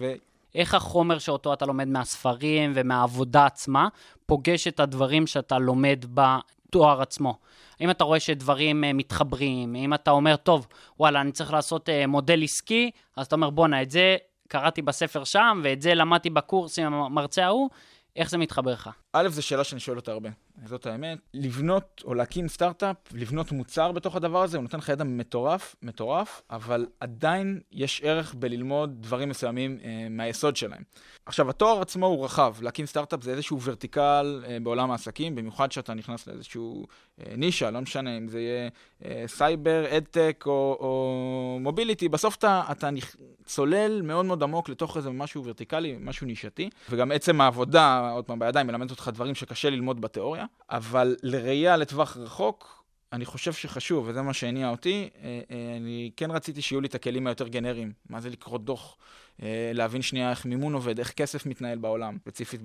איך 0.54 0.74
החומר 0.74 1.18
שאותו 1.18 1.52
אתה 1.52 1.66
לומד 1.66 1.88
מהספרים 1.88 2.72
ומהעבודה 2.74 3.46
עצמה, 3.46 3.88
פוגש 4.26 4.68
את 4.68 4.80
הדברים 4.80 5.26
שאתה 5.26 5.58
לומד 5.58 6.04
בתואר 6.14 7.02
עצמו. 7.02 7.38
אם 7.80 7.90
אתה 7.90 8.04
רואה 8.04 8.20
שדברים 8.20 8.84
אה, 8.84 8.92
מתחברים, 8.92 9.76
אם 9.76 9.94
אתה 9.94 10.10
אומר, 10.10 10.36
טוב, 10.36 10.66
וואלה, 11.00 11.20
אני 11.20 11.32
צריך 11.32 11.52
לעשות 11.52 11.88
אה, 11.88 12.06
מודל 12.06 12.42
עסקי, 12.42 12.90
אז 13.16 13.26
אתה 13.26 13.34
אומר, 13.34 13.50
בואנה, 13.50 13.82
את 13.82 13.90
זה 13.90 14.16
קראתי 14.48 14.82
בספר 14.82 15.24
שם, 15.24 15.60
ואת 15.64 15.82
זה 15.82 15.94
למדתי 15.94 16.30
בקורס 16.30 16.78
עם 16.78 16.94
המרצה 16.94 17.44
ההוא, 17.44 17.70
איך 18.16 18.30
זה 18.30 18.38
מתחבר 18.38 18.72
לך? 18.72 18.90
א', 19.12 19.28
זו 19.28 19.42
שאלה 19.42 19.64
שאני 19.64 19.80
שואל 19.80 19.96
אותה 19.96 20.12
הרבה, 20.12 20.28
זאת 20.64 20.86
האמת. 20.86 21.18
לבנות 21.34 22.02
או 22.04 22.14
להקים 22.14 22.48
סטארט-אפ, 22.48 22.96
לבנות 23.12 23.52
מוצר 23.52 23.92
בתוך 23.92 24.16
הדבר 24.16 24.42
הזה, 24.42 24.56
הוא 24.56 24.62
נותן 24.62 24.78
לך 24.78 24.88
ידע 24.88 25.04
מטורף, 25.04 25.76
מטורף, 25.82 26.42
אבל 26.50 26.86
עדיין 27.00 27.60
יש 27.72 28.00
ערך 28.04 28.34
בללמוד 28.38 29.02
דברים 29.02 29.28
מסוימים 29.28 29.78
אה, 29.84 30.06
מהיסוד 30.10 30.56
שלהם. 30.56 30.82
עכשיו, 31.26 31.50
התואר 31.50 31.80
עצמו 31.80 32.06
הוא 32.06 32.24
רחב, 32.24 32.54
להקים 32.62 32.86
סטארט-אפ 32.86 33.22
זה 33.22 33.30
איזשהו 33.30 33.60
ורטיקל 33.60 34.44
אה, 34.46 34.56
בעולם 34.62 34.90
העסקים, 34.90 35.34
במיוחד 35.34 35.72
שאתה 35.72 35.94
נכנס 35.94 36.26
לאיזשהו 36.26 36.86
אה, 37.20 37.36
נישה, 37.36 37.70
לא 37.70 37.80
משנה 37.80 38.18
אם 38.18 38.28
זה 38.28 38.40
יהיה 38.40 38.68
אה, 39.04 39.24
סייבר, 39.26 39.84
אדטק 39.96 40.44
או, 40.46 40.76
או 40.80 41.58
מוביליטי, 41.60 42.08
בסוף 42.08 42.36
אתה, 42.36 42.62
אתה 42.70 42.90
נכ... 42.90 43.16
צולל 43.50 44.02
מאוד 44.02 44.26
מאוד 44.26 44.42
עמוק 44.42 44.68
לתוך 44.68 44.96
איזה 44.96 45.10
משהו 45.10 45.44
ורטיקלי, 45.44 45.96
משהו 46.00 46.26
נישתי, 46.26 46.70
וגם 46.90 47.12
עצם 47.12 47.40
העבודה, 47.40 48.10
עוד 48.10 48.24
פעם, 48.24 48.38
בידיים, 48.38 48.66
מלמדת 48.66 48.90
אותך 48.90 49.10
דברים 49.14 49.34
שקשה 49.34 49.70
ללמוד 49.70 50.00
בתיאוריה, 50.00 50.44
אבל 50.70 51.16
לראייה 51.22 51.76
לטווח 51.76 52.16
רחוק, 52.16 52.80
אני 53.12 53.24
חושב 53.24 53.52
שחשוב, 53.52 54.08
וזה 54.08 54.22
מה 54.22 54.32
שהניע 54.32 54.70
אותי, 54.70 55.10
אה, 55.22 55.40
אה, 55.50 55.76
אני 55.76 56.10
כן 56.16 56.30
רציתי 56.30 56.62
שיהיו 56.62 56.80
לי 56.80 56.88
את 56.88 56.94
הכלים 56.94 57.26
היותר 57.26 57.48
גנריים. 57.48 57.92
מה 58.08 58.20
זה 58.20 58.30
לקרוא 58.30 58.58
דוח, 58.58 58.96
אה, 59.42 59.70
להבין 59.74 60.02
שנייה 60.02 60.30
איך 60.30 60.46
מימון 60.46 60.74
עובד, 60.74 60.98
איך 60.98 61.12
כסף 61.12 61.46
מתנהל 61.46 61.78
בעולם. 61.78 62.18
ספציפית 62.18 62.60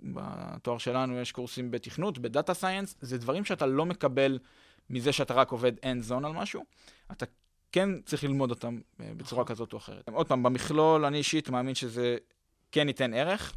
בתואר 0.00 0.78
שלנו 0.78 1.20
יש 1.20 1.32
קורסים 1.32 1.70
בתכנות, 1.70 2.18
בדאטה 2.18 2.54
סייאנס, 2.54 2.96
זה 3.00 3.18
דברים 3.18 3.44
שאתה 3.44 3.66
לא 3.66 3.86
מקבל 3.86 4.38
מזה 4.90 5.12
שאתה 5.12 5.34
רק 5.34 5.50
עובד 5.50 5.72
end 5.78 6.10
zone 6.10 6.26
על 6.26 6.32
משהו. 6.32 6.64
אתה 7.12 7.26
כן 7.72 8.00
צריך 8.00 8.24
ללמוד 8.24 8.50
אותם 8.50 8.80
בצורה 8.98 9.44
כזאת 9.44 9.72
או 9.72 9.78
אחרת. 9.78 10.08
עוד 10.08 10.28
פעם, 10.28 10.42
במכלול, 10.42 11.04
אני 11.04 11.18
אישית 11.18 11.48
מאמין 11.50 11.74
שזה 11.74 12.16
כן 12.72 12.88
ייתן 12.88 13.14
ערך, 13.14 13.56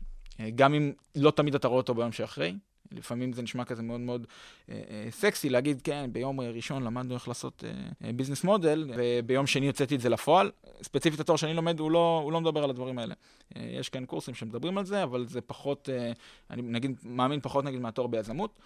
גם 0.56 0.74
אם 0.74 0.94
לא 1.16 1.32
תמיד 1.32 1.56
אתה 1.56 1.68
רואה 1.68 1.78
אותו 1.78 1.94
ביום 1.94 2.12
שאחרי. 2.12 2.54
לפעמים 2.92 3.34
זה 3.34 3.42
נשמע 3.42 3.66
כזה 3.66 3.84
מאוד 3.84 4.00
מאוד 4.00 4.28
אה, 4.70 4.82
אה, 4.90 5.08
סקסי 5.12 5.50
להגיד, 5.50 5.82
כן, 5.82 6.10
ביום 6.14 6.42
ראשון 6.42 6.84
למדנו 6.84 7.14
איך 7.14 7.28
לעשות 7.28 7.64
אה, 8.04 8.14
ביזנס 8.14 8.44
מודל, 8.44 8.92
וביום 8.98 9.48
שני 9.48 9.68
הוצאתי 9.68 9.96
את 9.96 10.02
זה 10.02 10.10
לפועל. 10.10 10.52
ספציפית 10.84 11.20
התואר 11.20 11.38
שאני 11.38 11.54
לומד, 11.54 11.80
הוא 11.80 11.92
לא, 11.92 12.22
הוא 12.24 12.32
לא 12.32 12.42
מדבר 12.42 12.64
על 12.64 12.70
הדברים 12.70 13.00
האלה. 13.00 13.14
אה, 13.56 13.62
יש 13.80 13.90
כן 13.90 14.06
קורסים 14.06 14.34
שמדברים 14.34 14.78
על 14.78 14.86
זה, 14.86 15.04
אבל 15.04 15.28
זה 15.28 15.42
פחות, 15.42 15.90
אה, 15.90 16.12
אני 16.50 16.62
נגיד, 16.62 16.96
מאמין 17.04 17.40
פחות 17.42 17.66
נגיד 17.66 17.80
מהתואר 17.80 18.08
ביזמות. 18.08 18.60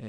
אה, 0.00 0.06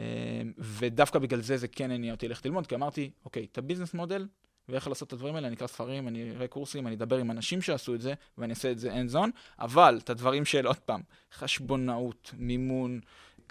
ודווקא 0.58 1.19
בגלל 1.19 1.41
זה 1.41 1.58
זה 1.58 1.67
כן 1.67 1.91
הניע 1.91 2.13
אותי 2.13 2.28
ללכת 2.28 2.45
ללמוד, 2.45 2.67
כי 2.67 2.75
אמרתי, 2.75 3.10
אוקיי, 3.25 3.47
את 3.51 3.58
הביזנס 3.58 3.93
מודל, 3.93 4.28
ואיך 4.69 4.88
לעשות 4.88 5.08
את 5.08 5.13
הדברים 5.13 5.36
האלה, 5.36 5.47
אני 5.47 5.56
אקרא 5.56 5.67
ספרים, 5.67 6.08
אני 6.08 6.32
אראה 6.32 6.47
קורסים, 6.47 6.88
אני 6.88 6.95
אדבר 6.95 7.17
עם 7.17 7.32
אנשים 7.32 7.62
שעשו 7.62 7.95
את 7.95 8.01
זה, 8.01 8.13
ואני 8.38 8.54
אעשה 8.54 8.71
את 8.71 8.80
זה 8.80 8.91
end 8.93 9.13
zone, 9.13 9.30
אבל 9.60 9.99
את 10.04 10.10
הדברים 10.10 10.45
של, 10.45 10.67
עוד 10.67 10.78
פעם, 10.78 11.01
חשבונאות, 11.34 12.32
מימון, 12.38 12.99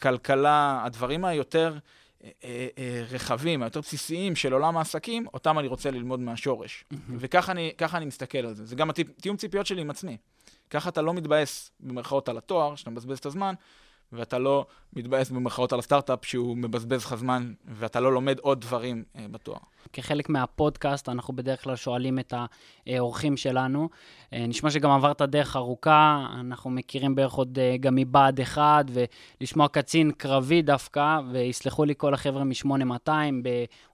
כלכלה, 0.00 0.82
הדברים 0.84 1.24
היותר 1.24 1.78
אה, 2.24 2.30
אה, 2.44 2.68
אה, 2.78 3.04
רחבים, 3.10 3.62
היותר 3.62 3.80
בסיסיים 3.80 4.36
של 4.36 4.52
עולם 4.52 4.76
העסקים, 4.76 5.26
אותם 5.34 5.58
אני 5.58 5.68
רוצה 5.68 5.90
ללמוד 5.90 6.20
מהשורש. 6.20 6.84
וככה 7.18 7.52
אני, 7.52 7.72
אני 7.94 8.04
מסתכל 8.04 8.38
על 8.38 8.54
זה. 8.54 8.66
זה 8.66 8.76
גם 8.76 8.90
התיאום 8.90 9.36
ציפיות 9.36 9.66
שלי 9.66 9.80
עם 9.80 9.90
עצמי. 9.90 10.16
ככה 10.70 10.88
אתה 10.88 11.02
לא 11.02 11.14
מתבאס 11.14 11.70
במרכאות 11.80 12.28
על 12.28 12.38
התואר, 12.38 12.74
שאתה 12.74 12.90
מבזבז 12.90 13.18
את 13.18 13.26
הזמן, 13.26 13.54
ואתה 14.14 14.38
לא 14.38 14.66
מתבאס 14.92 15.30
במרכאות 15.30 15.72
על 15.72 15.78
הסטארט-אפ 15.78 16.24
שהוא 16.24 16.56
מבזבז 16.56 17.04
לך 17.04 17.14
זמן, 17.14 17.52
ואתה 17.66 18.00
לא 18.00 18.12
לומד 18.12 18.38
עוד 18.38 18.60
דברים 18.60 19.04
אה, 19.16 19.26
בתואר. 19.30 19.58
כחלק 19.92 20.28
מהפודקאסט, 20.28 21.08
אנחנו 21.08 21.36
בדרך 21.36 21.64
כלל 21.64 21.76
שואלים 21.76 22.18
את 22.18 22.34
האורחים 22.86 23.36
שלנו. 23.36 23.88
אה, 24.32 24.46
נשמע 24.46 24.70
שגם 24.70 24.90
עברת 24.90 25.22
דרך 25.22 25.56
ארוכה, 25.56 26.26
אנחנו 26.40 26.70
מכירים 26.70 27.14
בערך 27.14 27.32
עוד 27.32 27.58
אה, 27.58 27.76
גם 27.80 27.94
מבה"ד 27.94 28.40
1, 28.40 28.84
ולשמוע 29.40 29.68
קצין 29.68 30.10
קרבי 30.10 30.62
דווקא, 30.62 31.20
ויסלחו 31.32 31.84
לי 31.84 31.94
כל 31.96 32.14
החבר'ה 32.14 32.44
מ-8200 32.44 33.10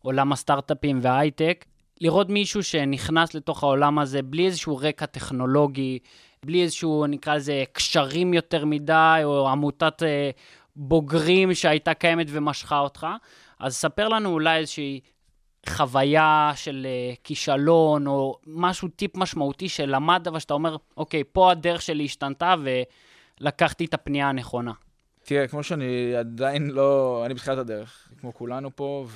בעולם 0.02 0.32
הסטארט-אפים 0.32 0.98
וההייטק. 1.02 1.64
לראות 2.00 2.28
מישהו 2.28 2.62
שנכנס 2.62 3.34
לתוך 3.34 3.62
העולם 3.62 3.98
הזה 3.98 4.22
בלי 4.22 4.46
איזשהו 4.46 4.76
רקע 4.76 5.06
טכנולוגי, 5.06 5.98
בלי 6.46 6.62
איזשהו, 6.62 7.06
נקרא 7.06 7.34
לזה, 7.34 7.64
קשרים 7.72 8.34
יותר 8.34 8.64
מדי, 8.64 9.20
או 9.24 9.48
עמותת 9.48 10.02
אה, 10.02 10.30
בוגרים 10.76 11.54
שהייתה 11.54 11.94
קיימת 11.94 12.26
ומשכה 12.30 12.78
אותך. 12.78 13.06
אז 13.58 13.76
ספר 13.76 14.08
לנו 14.08 14.32
אולי 14.32 14.58
איזושהי 14.58 15.00
חוויה 15.68 16.52
של 16.54 16.86
אה, 16.90 17.14
כישלון, 17.24 18.06
או 18.06 18.38
משהו, 18.46 18.88
טיפ 18.88 19.16
משמעותי 19.16 19.68
שלמדת, 19.68 20.26
ושאתה 20.34 20.54
אומר, 20.54 20.76
אוקיי, 20.96 21.24
פה 21.32 21.50
הדרך 21.50 21.82
שלי 21.82 22.04
השתנתה, 22.04 22.54
ולקחתי 23.40 23.84
את 23.84 23.94
הפנייה 23.94 24.28
הנכונה. 24.28 24.72
תראה, 25.24 25.48
כמו 25.48 25.62
שאני 25.62 26.16
עדיין 26.16 26.70
לא, 26.70 27.22
אני 27.26 27.34
בתחילת 27.34 27.58
הדרך, 27.58 28.08
כמו 28.20 28.34
כולנו 28.34 28.76
פה, 28.76 29.06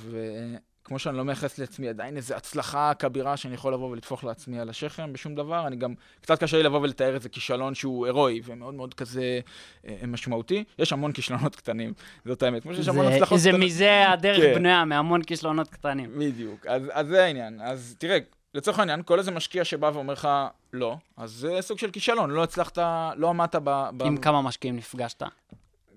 וכמו 0.85 0.99
שאני 0.99 1.17
לא 1.17 1.25
מייחס 1.25 1.59
לעצמי 1.59 1.89
עדיין 1.89 2.17
איזו 2.17 2.35
הצלחה 2.35 2.91
כבירה 2.99 3.37
שאני 3.37 3.53
יכול 3.53 3.73
לבוא 3.73 3.89
ולטפוח 3.89 4.23
לעצמי 4.23 4.59
על 4.59 4.69
השכם 4.69 5.13
בשום 5.13 5.35
דבר, 5.35 5.67
אני 5.67 5.75
גם, 5.75 5.93
קצת 6.21 6.43
קשה 6.43 6.57
לי 6.57 6.63
לבוא 6.63 6.79
ולתאר 6.79 7.15
איזה 7.15 7.29
כישלון 7.29 7.75
שהוא 7.75 8.05
הירואי 8.05 8.41
ומאוד 8.45 8.73
מאוד 8.73 8.93
כזה 8.93 9.39
אה, 9.87 9.95
משמעותי. 10.07 10.63
יש 10.79 10.93
המון 10.93 11.11
כישלונות 11.11 11.55
קטנים, 11.55 11.93
זאת 12.25 12.43
האמת. 12.43 12.63
כמו 12.63 12.75
שיש 12.75 12.87
המון 12.87 13.05
זה, 13.05 13.15
הצלחות 13.15 13.39
זה 13.39 13.49
קטנות. 13.49 13.65
מזה 13.65 14.09
הדרך 14.09 14.37
כן. 14.37 14.53
בנויה, 14.55 14.85
מהמון 14.85 15.21
כישלונות 15.21 15.67
קטנים. 15.67 16.19
בדיוק, 16.19 16.65
אז, 16.67 16.83
אז 16.91 17.07
זה 17.07 17.23
העניין. 17.23 17.61
אז 17.61 17.95
תראה, 17.99 18.17
לצורך 18.53 18.79
העניין, 18.79 19.03
כל 19.03 19.19
איזה 19.19 19.31
משקיע 19.31 19.63
שבא 19.63 19.91
ואומר 19.93 20.13
לך 20.13 20.27
לא, 20.73 20.95
אז 21.17 21.31
זה 21.31 21.57
סוג 21.61 21.79
של 21.79 21.91
כישלון, 21.91 22.29
לא 22.29 22.43
הצלחת, 22.43 22.77
לא 23.15 23.29
עמדת 23.29 23.55
ב... 23.55 23.89
ב 23.97 24.03
עם 24.03 24.17
כמה 24.17 24.41
משקיעים 24.41 24.75
נפגשת? 24.75 25.23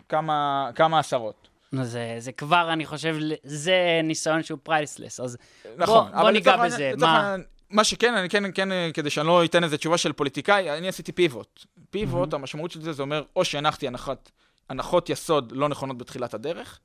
כמה, 0.09 0.71
כמה 0.75 0.99
עשרות. 0.99 1.49
זה, 1.83 2.15
זה 2.19 2.33
כבר, 2.33 2.73
אני 2.73 2.87
חושב, 2.87 3.17
זה 3.43 3.75
ניסיון 4.05 4.43
שהוא 4.43 4.59
priceless, 4.63 5.21
אז 5.21 5.37
נכון, 5.77 6.11
בוא 6.13 6.21
אבל 6.21 6.31
ניגע 6.31 6.53
לצורך 6.57 6.67
בזה, 6.73 6.91
לצורך 6.97 7.03
מה- 7.11 7.37
מה 7.71 7.85
שכן, 7.85 8.15
אני 8.15 8.29
כן, 8.29 8.45
כן, 8.55 8.69
כדי 8.95 9.11
שאני 9.11 9.27
לא 9.27 9.45
אתן 9.45 9.65
איזה 9.65 9.79
תשובה 9.79 9.99
של 9.99 10.13
פוליטיקאי, 10.13 10.71
אני 10.79 10.89
עשיתי 10.89 11.13
פיבוט. 11.13 11.65
פיבוט, 11.91 12.35
המשמעות 12.35 12.71
של 12.71 12.83
זה, 12.83 12.93
זה 12.93 13.03
אומר, 13.03 13.23
או 13.37 13.45
שהנחתי 13.45 13.87
הנחת, 13.87 14.31
הנחות 14.71 15.11
יסוד 15.11 15.53
לא 15.53 15.69
נכונות 15.69 15.99
בתחילת 15.99 16.35
הדרך, 16.35 16.79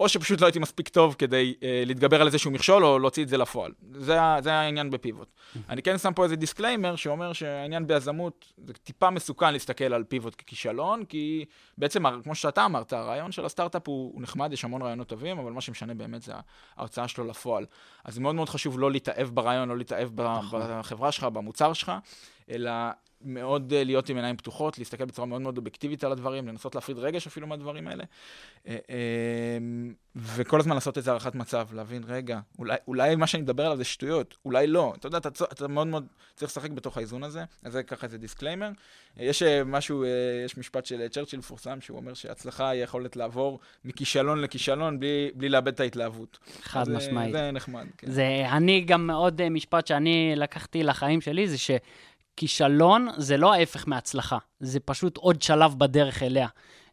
או 0.00 0.08
שפשוט 0.08 0.40
לא 0.40 0.46
הייתי 0.46 0.58
מספיק 0.58 0.88
טוב 0.88 1.14
כדי 1.18 1.54
אה, 1.62 1.82
להתגבר 1.86 2.20
על 2.20 2.26
איזשהו 2.26 2.50
מכשול 2.50 2.84
או 2.84 2.98
להוציא 2.98 3.22
את 3.22 3.28
זה 3.28 3.36
לפועל. 3.36 3.72
זה, 3.92 4.18
זה 4.42 4.52
העניין 4.52 4.90
בפיבוט. 4.90 5.28
אני 5.68 5.82
כן 5.82 5.98
שם 5.98 6.12
פה 6.14 6.24
איזה 6.24 6.36
disclaimer 6.36 6.96
שאומר 6.96 7.32
שהעניין 7.32 7.86
ביזמות, 7.86 8.52
זה 8.66 8.72
טיפה 8.72 9.10
מסוכן 9.10 9.52
להסתכל 9.52 9.94
על 9.94 10.04
פיבוט 10.04 10.34
ככישלון, 10.34 11.04
כי 11.04 11.44
בעצם, 11.78 12.22
כמו 12.22 12.34
שאתה 12.34 12.64
אמרת, 12.64 12.92
הרעיון 12.92 13.32
של 13.32 13.44
הסטארט-אפ 13.44 13.88
הוא, 13.88 14.12
הוא 14.14 14.22
נחמד, 14.22 14.52
יש 14.52 14.64
המון 14.64 14.82
רעיונות 14.82 15.08
טובים, 15.08 15.38
אבל 15.38 15.52
מה 15.52 15.60
שמשנה 15.60 15.94
באמת 15.94 16.22
זה 16.22 16.32
ההוצאה 16.76 17.08
שלו 17.08 17.24
לפועל. 17.24 17.66
אז 18.04 18.18
מאוד 18.18 18.34
מאוד 18.34 18.48
חשוב 18.48 18.78
לא 18.78 18.90
להתאהב 18.90 19.28
ברעיון, 19.28 19.68
לא 19.68 19.76
להתאהב 19.76 20.08
ב- 20.14 20.40
בחברה 20.52 21.12
שלך, 21.12 21.24
במוצר 21.24 21.72
שלך, 21.72 21.92
אלא 22.50 22.70
מאוד 23.20 23.72
אה, 23.72 23.84
להיות 23.84 24.08
עם 24.08 24.16
עיניים 24.16 24.36
פתוחות, 24.36 24.78
להסתכל 24.78 25.04
בצורה 25.04 25.26
מאוד 25.26 25.42
מאוד 25.42 25.58
אובייקטיבית 25.58 26.04
על 26.04 26.12
הדברים, 26.12 26.48
לנסות 26.48 26.74
להפריד 26.74 26.98
רגש 26.98 27.26
אפילו 27.26 27.46
מהדברים 27.46 27.88
האלה. 27.88 28.04
אה, 28.68 28.76
אה, 28.90 29.58
וכל 30.16 30.60
הזמן 30.60 30.74
לעשות 30.74 30.96
איזה 30.96 31.10
הערכת 31.10 31.34
מצב, 31.34 31.66
להבין, 31.72 32.02
רגע, 32.06 32.40
אולי, 32.58 32.76
אולי 32.88 33.16
מה 33.16 33.26
שאני 33.26 33.42
מדבר 33.42 33.64
עליו 33.64 33.76
זה 33.76 33.84
שטויות, 33.84 34.36
אולי 34.44 34.66
לא. 34.66 34.94
אתה 34.96 35.06
יודע, 35.06 35.18
אתה, 35.18 35.28
אתה 35.52 35.68
מאוד 35.68 35.86
מאוד 35.86 36.06
צריך 36.34 36.50
לשחק 36.50 36.70
בתוך 36.70 36.96
האיזון 36.96 37.22
הזה, 37.22 37.44
אז 37.64 37.72
זה 37.72 37.82
ככה 37.82 38.06
איזה 38.06 38.18
disclaimer. 38.18 38.70
אה, 39.20 39.24
יש 39.24 39.42
משהו, 39.66 40.04
יש 40.44 40.58
משפט 40.58 40.86
של 40.86 41.08
צ'רצ'יל 41.08 41.38
מפורסם, 41.38 41.80
שהוא 41.80 41.96
אומר 41.96 42.14
שהצלחה 42.14 42.68
היא 42.68 42.82
יכולת 42.82 43.16
לעבור 43.16 43.60
מכישלון 43.84 44.40
לכישלון 44.40 45.00
בלי, 45.00 45.30
בלי 45.34 45.48
לאבד 45.48 45.72
את 45.72 45.80
ההתלהבות. 45.80 46.38
חד 46.62 46.80
אז, 46.80 46.88
משמעית. 46.88 47.32
זה 47.32 47.50
נחמד, 47.50 47.86
כן. 47.98 48.10
זה, 48.10 48.46
אני 48.52 48.80
גם 48.80 49.06
מאוד 49.06 49.40
אה, 49.40 49.50
משפט 49.50 49.86
שאני 49.86 50.32
לקחתי 50.36 50.82
לחיים 50.82 51.20
שלי, 51.20 51.48
זה 51.48 51.58
שכישלון 52.36 53.08
זה 53.16 53.36
לא 53.36 53.54
ההפך 53.54 53.84
מהצלחה, 53.88 54.38
זה 54.60 54.80
פשוט 54.80 55.16
עוד 55.16 55.42
שלב 55.42 55.74
בדרך 55.78 56.22
אליה. 56.22 56.46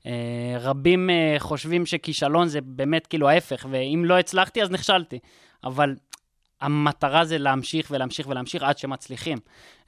אה, 0.06 0.12
רבים 0.60 1.10
אה, 1.10 1.36
חושבים 1.40 1.86
שכישלון 1.86 2.48
זה 2.48 2.62
באמת 2.62 3.08
כאילו 3.08 3.30
ההפך, 3.30 3.66
ואם 3.70 4.04
לא 4.06 4.20
הצלחתי 4.20 4.64
אז 4.64 4.72
נכשלתי. 4.72 5.20
אבל 5.64 5.96
המטרה 6.64 7.26
זה 7.26 7.38
להמשיך 7.38 7.88
ולהמשיך 7.92 8.28
ולהמשיך 8.28 8.64
עד 8.64 8.78
שמצליחים, 8.78 9.38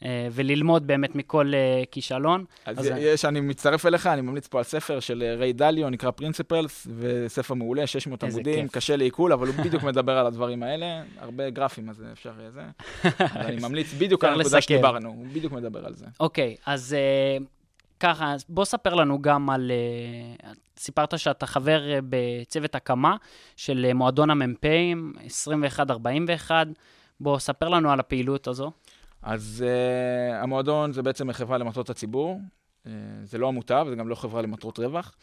אה, 0.06 0.28
וללמוד 0.32 0.88
באמת 0.88 1.16
מכל 1.16 1.52
אה, 1.54 1.84
כישלון. 1.92 2.46
אז, 2.66 2.80
אז- 2.80 2.92
יש, 3.00 3.26
אני 3.26 3.40
מצטרף 3.42 3.86
אליך, 3.86 4.08
אני 4.08 4.22
ממליץ 4.22 4.48
פה 4.48 4.58
על 4.58 4.64
ספר 4.64 5.00
של 5.00 5.24
אה, 5.24 5.36
ריי 5.36 5.54
דליו, 5.54 5.90
נקרא 5.90 6.12
פרינציפלס, 6.12 6.88
וספר 6.98 7.54
מעולה, 7.54 7.88
600 7.88 8.24
איזה 8.24 8.40
עמודים. 8.40 8.68
קשה 8.68 8.96
לעיכול, 8.96 9.34
אבל 9.34 9.48
הוא 9.48 9.56
בדיוק 9.56 9.84
מדבר 9.90 10.18
על 10.18 10.26
הדברים 10.28 10.64
האלה, 10.64 10.86
הרבה 11.20 11.50
גרפים, 11.50 11.90
אז 11.90 12.04
אפשר 12.14 12.32
אה, 12.46 12.52
זה. 12.52 12.62
אז 13.40 13.46
אני 13.46 13.62
ממליץ 13.62 13.94
בדיוק 13.94 14.24
על 14.24 14.34
הנקודה. 14.34 14.62
שדיברנו, 14.62 15.10
הוא 15.10 15.28
בדיוק 15.34 15.54
מדבר 15.54 15.86
על 15.86 15.94
זה. 15.94 16.06
אוקיי, 16.20 16.56
אז 16.66 16.94
אה, 16.94 17.38
ככה, 18.00 18.36
בוא 18.50 18.66
ספר 18.66 18.94
לנו 18.94 19.22
גם 19.22 19.50
על... 19.50 19.72
אה, 19.72 20.52
סיפרת 20.78 21.20
שאתה 21.20 21.46
חבר 21.46 21.92
אה, 21.92 22.00
בצוות 22.10 22.76
הקמה 22.76 23.16
של 23.56 23.86
אה, 23.88 23.94
מועדון 23.94 24.30
המ"פים 24.30 25.14
2141. 25.24 26.68
בוא 27.20 27.40
ספר 27.40 27.70
לנו 27.70 27.92
על 27.92 28.00
הפעילות 28.00 28.48
הזו. 28.48 28.72
אז 29.22 29.66
uh, 29.68 30.44
המועדון 30.44 30.92
זה 30.92 31.02
בעצם 31.02 31.34
חברה 31.34 31.58
למטרות 31.58 31.90
הציבור, 31.90 32.40
uh, 32.86 32.90
זה 33.24 33.38
לא 33.38 33.48
עמותה 33.48 33.84
וזה 33.86 33.96
גם 33.96 34.08
לא 34.08 34.16
חברה 34.16 34.42
למטרות 34.42 34.80
רווח. 34.80 35.16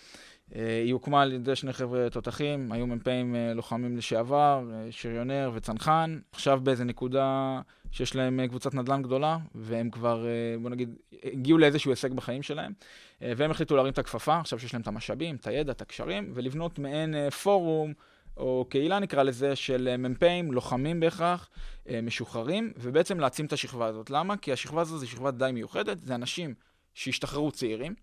Uh, 0.52 0.54
היא 0.84 0.92
הוקמה 0.92 1.22
על 1.22 1.32
ידי 1.32 1.56
שני 1.56 1.72
חבר'ה 1.72 2.10
תותחים, 2.10 2.72
היו 2.72 2.86
מ"פים 2.86 3.34
uh, 3.34 3.54
לוחמים 3.54 3.96
לשעבר, 3.96 4.64
uh, 4.68 4.92
שריונר 4.92 5.50
וצנחן. 5.54 6.18
עכשיו 6.32 6.60
באיזה 6.62 6.84
נקודה 6.84 7.60
שיש 7.90 8.16
להם 8.16 8.46
קבוצת 8.46 8.74
נדל"ן 8.74 9.02
גדולה, 9.02 9.38
והם 9.54 9.90
כבר, 9.90 10.26
בוא 10.62 10.70
נגיד, 10.70 10.94
הגיעו 11.24 11.58
לאיזשהו 11.58 11.90
הישג 11.90 12.12
בחיים 12.12 12.42
שלהם, 12.42 12.72
והם 13.20 13.50
החליטו 13.50 13.76
להרים 13.76 13.92
את 13.92 13.98
הכפפה, 13.98 14.38
עכשיו 14.38 14.58
שיש 14.58 14.74
להם 14.74 14.82
את 14.82 14.86
המשאבים, 14.86 15.36
את 15.36 15.46
הידע, 15.46 15.72
את 15.72 15.80
הקשרים, 15.80 16.32
ולבנות 16.34 16.78
מעין 16.78 17.30
פורום. 17.30 17.92
או 18.36 18.66
קהילה 18.68 18.98
נקרא 18.98 19.22
לזה, 19.22 19.56
של 19.56 19.88
אה, 19.88 19.96
מ"פים, 19.96 20.52
לוחמים 20.52 21.00
בהכרח, 21.00 21.48
אה, 21.88 22.00
משוחררים, 22.02 22.72
ובעצם 22.76 23.20
להעצים 23.20 23.46
את 23.46 23.52
השכבה 23.52 23.86
הזאת. 23.86 24.10
למה? 24.10 24.36
כי 24.36 24.52
השכבה 24.52 24.80
הזו 24.80 24.98
זו 24.98 25.06
שכבה 25.06 25.30
די 25.30 25.50
מיוחדת, 25.52 25.98
זה 25.98 26.14
אנשים 26.14 26.54
שהשתחררו 26.94 27.52
צעירים, 27.52 27.94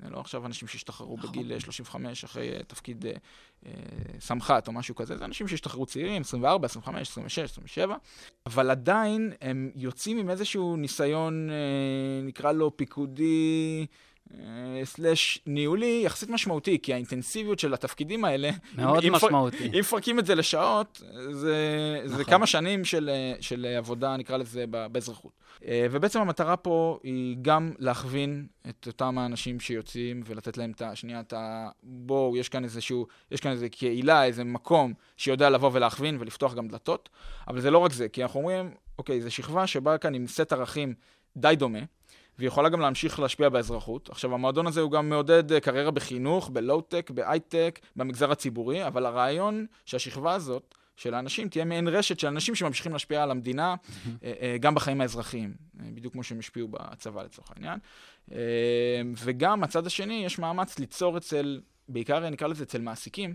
לא 0.00 0.20
עכשיו 0.20 0.46
אנשים 0.46 0.68
שהשתחררו 0.68 1.16
בגיל 1.16 1.52
אה, 1.52 1.60
35 1.60 2.24
אחרי 2.24 2.52
אה, 2.52 2.62
תפקיד 2.66 3.06
אה, 3.06 3.12
אה, 3.66 3.72
סמח"ט 4.20 4.68
או 4.68 4.72
משהו 4.72 4.94
כזה, 4.94 5.16
זה 5.16 5.24
אנשים 5.24 5.48
שהשתחררו 5.48 5.86
צעירים, 5.86 6.22
24, 6.22 6.66
25, 6.66 7.08
26, 7.10 7.38
27, 7.38 7.96
אבל 8.46 8.70
עדיין 8.70 9.32
הם 9.40 9.70
יוצאים 9.74 10.18
עם 10.18 10.30
איזשהו 10.30 10.76
ניסיון, 10.76 11.50
אה, 11.50 11.56
נקרא 12.22 12.52
לו 12.52 12.76
פיקודי, 12.76 13.86
אה, 13.90 13.94
סלאש 14.84 15.38
ניהולי, 15.46 16.02
יחסית 16.04 16.30
משמעותי, 16.30 16.78
כי 16.82 16.92
האינטנסיביות 16.92 17.58
של 17.58 17.74
התפקידים 17.74 18.24
האלה, 18.24 18.50
מאוד 18.76 19.04
אם- 19.04 19.12
משמעותי. 19.12 19.66
אם 19.74 19.78
מפרקים 19.80 20.18
את 20.18 20.26
זה 20.26 20.34
לשעות, 20.34 21.02
זה, 21.30 22.00
זה 22.04 22.12
נכון. 22.12 22.24
כמה 22.24 22.46
שנים 22.46 22.84
של, 22.84 23.10
אה, 23.12 23.34
של 23.40 23.66
עבודה, 23.78 24.16
נקרא 24.16 24.36
לזה, 24.36 24.64
באזרחות. 24.92 25.32
אה, 25.66 25.86
ובעצם 25.90 26.20
המטרה 26.20 26.56
פה 26.56 26.98
היא 27.02 27.36
גם 27.42 27.72
להכווין 27.78 28.46
את 28.68 28.86
אותם 28.86 29.18
האנשים 29.18 29.60
שיוצאים 29.60 30.22
ולתת 30.26 30.58
להם 30.58 30.70
את 30.70 30.82
השנייה, 30.82 31.20
את 31.20 31.32
ה... 31.32 31.68
בואו, 31.82 32.36
יש 32.36 32.48
כאן 32.48 32.64
איזשהו, 32.64 33.06
יש 33.30 33.40
כאן 33.40 33.50
איזו 33.50 33.66
קהילה, 33.70 34.24
איזה 34.24 34.44
מקום 34.44 34.94
שיודע 35.16 35.50
לבוא 35.50 35.70
ולהכווין 35.72 36.16
ולפתוח 36.20 36.54
גם 36.54 36.68
דלתות, 36.68 37.08
אבל 37.48 37.60
זה 37.60 37.70
לא 37.70 37.78
רק 37.78 37.92
זה, 37.92 38.08
כי 38.08 38.22
אנחנו 38.22 38.40
אומרים, 38.40 38.70
אוקיי, 38.98 39.20
זו 39.20 39.30
שכבה 39.30 39.66
שבאה 39.66 39.98
כאן 39.98 40.14
עם 40.14 40.26
סט 40.26 40.52
ערכים 40.52 40.94
די 41.36 41.54
דומה. 41.58 41.78
והיא 42.38 42.48
יכולה 42.48 42.68
גם 42.68 42.80
להמשיך 42.80 43.20
להשפיע 43.20 43.48
באזרחות. 43.48 44.10
עכשיו, 44.10 44.34
המועדון 44.34 44.66
הזה 44.66 44.80
הוא 44.80 44.90
גם 44.90 45.08
מעודד 45.08 45.52
אה, 45.52 45.60
קריירה 45.60 45.90
בחינוך, 45.90 46.50
בלואו-טק, 46.52 47.10
בהייטק, 47.10 47.80
במגזר 47.96 48.30
הציבורי, 48.30 48.86
אבל 48.86 49.06
הרעיון 49.06 49.66
שהשכבה 49.84 50.34
הזאת 50.34 50.74
של 50.96 51.14
האנשים 51.14 51.48
תהיה 51.48 51.64
מעין 51.64 51.88
רשת 51.88 52.20
של 52.20 52.26
אנשים 52.26 52.54
שממשיכים 52.54 52.92
להשפיע 52.92 53.22
על 53.22 53.30
המדינה, 53.30 53.74
אה, 54.24 54.32
אה, 54.40 54.56
גם 54.60 54.74
בחיים 54.74 55.00
האזרחיים, 55.00 55.54
בדיוק 55.74 56.12
כמו 56.12 56.22
שהם 56.22 56.38
השפיעו 56.38 56.68
בצבא 56.68 57.22
לצורך 57.22 57.52
העניין. 57.56 57.78
וגם, 59.16 59.64
הצד 59.64 59.86
השני, 59.86 60.22
יש 60.24 60.38
מאמץ 60.38 60.78
ליצור 60.78 61.16
אצל, 61.16 61.60
בעיקר 61.88 62.30
נקרא 62.30 62.48
לזה 62.48 62.64
אצל 62.64 62.80
מעסיקים, 62.80 63.34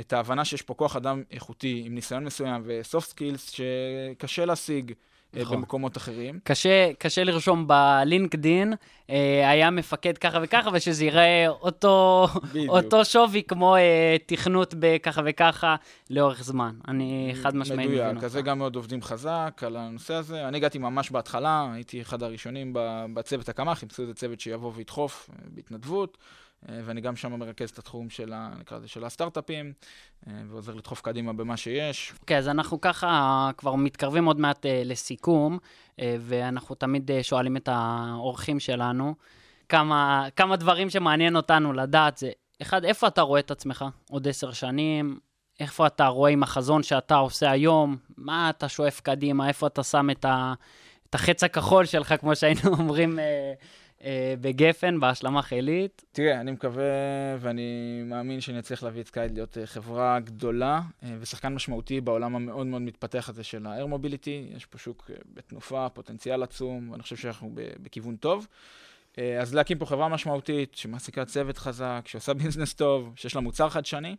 את 0.00 0.12
ההבנה 0.12 0.44
שיש 0.44 0.62
פה 0.62 0.74
כוח 0.74 0.96
אדם 0.96 1.22
איכותי, 1.30 1.82
עם 1.86 1.94
ניסיון 1.94 2.24
מסוים 2.24 2.62
ו-soft 2.64 3.12
skills 3.12 3.50
שקשה 3.50 4.44
להשיג. 4.44 4.92
אה, 5.36 5.42
נכון. 5.42 5.56
במקומות 5.56 5.96
אחרים. 5.96 6.38
קשה, 6.44 6.90
קשה 6.98 7.24
לרשום 7.24 7.66
בלינקדין, 7.68 8.72
אה, 9.10 9.50
היה 9.50 9.70
מפקד 9.70 10.18
ככה 10.18 10.38
וככה, 10.42 10.70
ושזה 10.72 11.04
ייראה 11.04 11.48
אותו. 11.48 12.26
אותו 12.68 13.04
שווי 13.04 13.42
כמו 13.42 13.76
אה, 13.76 14.16
תכנות 14.26 14.74
בככה 14.78 15.22
וככה 15.24 15.76
לאורך 16.10 16.42
זמן. 16.42 16.74
אני 16.88 17.32
חד 17.42 17.56
משמעית 17.56 17.90
מבין 17.90 18.08
מדויק, 18.08 18.24
אז 18.24 18.32
זה 18.32 18.42
גם 18.42 18.58
מאוד 18.58 18.76
עובדים 18.76 19.02
חזק 19.02 19.62
על 19.66 19.76
הנושא 19.76 20.14
הזה. 20.14 20.48
אני 20.48 20.56
הגעתי 20.56 20.78
ממש 20.78 21.10
בהתחלה, 21.10 21.68
הייתי 21.74 22.00
אחד 22.00 22.22
הראשונים 22.22 22.70
בצוות 23.14 23.48
הקמ"ח, 23.48 23.78
חיפשו 23.78 24.02
איזה 24.02 24.14
צוות 24.14 24.40
שיבוא 24.40 24.72
וידחוף 24.74 25.30
אה, 25.32 25.36
בהתנדבות, 25.54 26.18
ואני 26.62 27.00
גם 27.00 27.16
שם 27.16 27.38
מרכז 27.38 27.70
את 27.70 27.78
התחום 27.78 28.10
של, 28.10 28.32
ה- 28.32 28.50
נקרא 28.60 28.78
לזה, 28.78 28.88
של 28.88 29.04
הסטארט-אפים, 29.04 29.72
אה, 30.28 30.32
ועוזר 30.48 30.74
לדחוף 30.74 31.00
קדימה 31.00 31.32
במה 31.32 31.56
שיש. 31.56 32.12
אוקיי, 32.20 32.38
אז 32.38 32.48
אנחנו 32.48 32.80
ככה 32.80 33.50
כבר 33.56 33.74
מתקרבים 33.74 34.24
עוד 34.24 34.40
מעט 34.40 34.66
אה, 34.66 34.82
לסיכום, 34.84 35.58
אה, 36.00 36.16
ואנחנו 36.20 36.74
תמיד 36.74 37.10
אה, 37.10 37.22
שואלים 37.22 37.56
את 37.56 37.68
האורחים 37.72 38.60
שלנו 38.60 39.14
כמה, 39.68 40.26
כמה 40.36 40.56
דברים 40.56 40.90
שמעניין 40.90 41.36
אותנו 41.36 41.72
לדעת 41.72 42.16
זה, 42.18 42.30
אחד, 42.62 42.84
איפה 42.84 43.06
אתה 43.06 43.22
רואה 43.22 43.40
את 43.40 43.50
עצמך 43.50 43.84
עוד 44.10 44.28
עשר 44.28 44.52
שנים? 44.52 45.18
איפה 45.60 45.86
אתה 45.86 46.06
רואה 46.06 46.30
עם 46.30 46.42
החזון 46.42 46.82
שאתה 46.82 47.16
עושה 47.16 47.50
היום? 47.50 47.96
מה 48.16 48.50
אתה 48.50 48.68
שואף 48.68 49.00
קדימה? 49.00 49.48
איפה 49.48 49.66
אתה 49.66 49.82
שם 49.82 50.10
את, 50.10 50.24
ה, 50.24 50.54
את 51.10 51.14
החץ 51.14 51.44
הכחול 51.44 51.84
שלך, 51.84 52.14
כמו 52.20 52.36
שהיינו 52.36 52.60
אומרים 52.78 53.18
אה, 53.18 53.24
אה, 53.24 53.52
בגפן, 54.40 55.00
בהשלמה 55.00 55.42
חילית? 55.42 56.04
תראה, 56.12 56.40
אני 56.40 56.52
מקווה 56.52 56.84
ואני 57.40 58.02
מאמין 58.04 58.40
שאני 58.40 58.58
אצליח 58.58 58.82
להביא 58.82 59.00
את 59.00 59.06
סקייד 59.06 59.32
להיות 59.32 59.58
אה, 59.58 59.66
חברה 59.66 60.20
גדולה 60.20 60.80
אה, 61.02 61.16
ושחקן 61.20 61.54
משמעותי 61.54 62.00
בעולם 62.00 62.36
המאוד 62.36 62.66
מאוד 62.66 62.82
מתפתח 62.82 63.28
הזה 63.28 63.44
של 63.44 63.66
ה-air 63.66 63.86
mobility. 63.86 64.56
יש 64.56 64.66
פה 64.66 64.78
שוק 64.78 65.10
אה, 65.10 65.16
בתנופה, 65.34 65.88
פוטנציאל 65.88 66.42
עצום, 66.42 66.90
ואני 66.90 67.02
חושב 67.02 67.16
שאנחנו 67.16 67.50
בכיוון 67.54 68.16
טוב. 68.16 68.46
אה, 69.18 69.40
אז 69.40 69.54
להקים 69.54 69.78
פה 69.78 69.86
חברה 69.86 70.08
משמעותית, 70.08 70.74
שמעסיקה 70.74 71.24
צוות 71.24 71.58
חזק, 71.58 72.00
שעושה 72.04 72.34
ביזנס 72.38 72.74
טוב, 72.74 73.12
שיש 73.16 73.34
לה 73.34 73.40
מוצר 73.40 73.68
חדשני. 73.68 74.16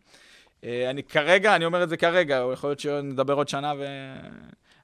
אה, 0.63 0.89
אני 0.89 1.03
כרגע, 1.03 1.55
אני 1.55 1.65
אומר 1.65 1.83
את 1.83 1.89
זה 1.89 1.97
כרגע, 1.97 2.43
יכול 2.53 2.69
להיות 2.69 2.79
שנדבר 2.79 3.33
עוד 3.33 3.47
שנה 3.47 3.73
ו... 3.77 3.85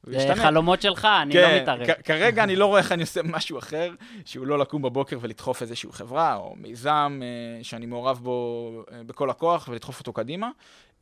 זה. 0.07 0.35
חלומות 0.35 0.81
שלך, 0.81 1.07
אני 1.21 1.33
לא 1.33 1.41
כן, 1.41 1.59
מתערב. 1.61 1.87
כ- 1.87 2.01
כרגע 2.03 2.43
אני 2.43 2.55
לא 2.55 2.65
רואה 2.65 2.79
איך 2.79 2.91
אני 2.91 3.01
עושה 3.01 3.21
משהו 3.23 3.59
אחר, 3.59 3.91
שהוא 4.25 4.47
לא 4.47 4.59
לקום 4.59 4.81
בבוקר 4.81 5.17
ולדחוף 5.21 5.61
איזושהי 5.61 5.91
חברה 5.91 6.35
או 6.35 6.55
מיזם 6.57 7.19
אה, 7.23 7.63
שאני 7.63 7.85
מעורב 7.85 8.19
בו 8.23 8.69
אה, 8.91 9.03
בכל 9.03 9.29
הכוח 9.29 9.67
ולדחוף 9.67 9.99
אותו 9.99 10.13
קדימה. 10.13 10.49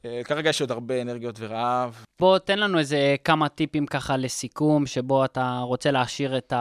אה, 0.06 0.22
כרגע 0.24 0.50
יש 0.50 0.62
עוד 0.62 0.72
הרבה 0.72 1.02
אנרגיות 1.02 1.36
ורעב. 1.40 2.06
בוא 2.20 2.38
תן 2.38 2.60
לנו 2.60 2.80
איזה 2.80 3.16
כמה 3.24 3.50
טיפים 3.50 3.86
ככה 3.86 4.18
לסיכום, 4.18 4.86
שבו 4.86 5.26
אתה 5.26 5.60
רוצה 5.64 5.92
להשאיר 5.92 6.38
את 6.38 6.54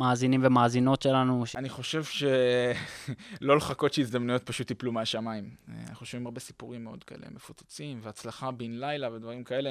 המאזינים 0.00 0.40
ומאזינות 0.44 1.02
שלנו. 1.02 1.44
אני 1.56 1.68
חושב 1.68 2.04
שלא 2.04 3.56
לחכות 3.56 3.92
שהזדמנויות 3.92 4.42
פשוט 4.42 4.70
ייפלו 4.70 4.92
מהשמיים. 4.92 5.50
אנחנו 5.88 6.06
שומעים 6.06 6.26
הרבה 6.26 6.40
סיפורים 6.40 6.84
מאוד 6.84 7.04
כאלה 7.04 7.26
מפוצצים, 7.34 7.98
והצלחה 8.02 8.50
בן 8.50 8.70
לילה 8.72 9.12
ודברים 9.12 9.44
כאלה. 9.44 9.70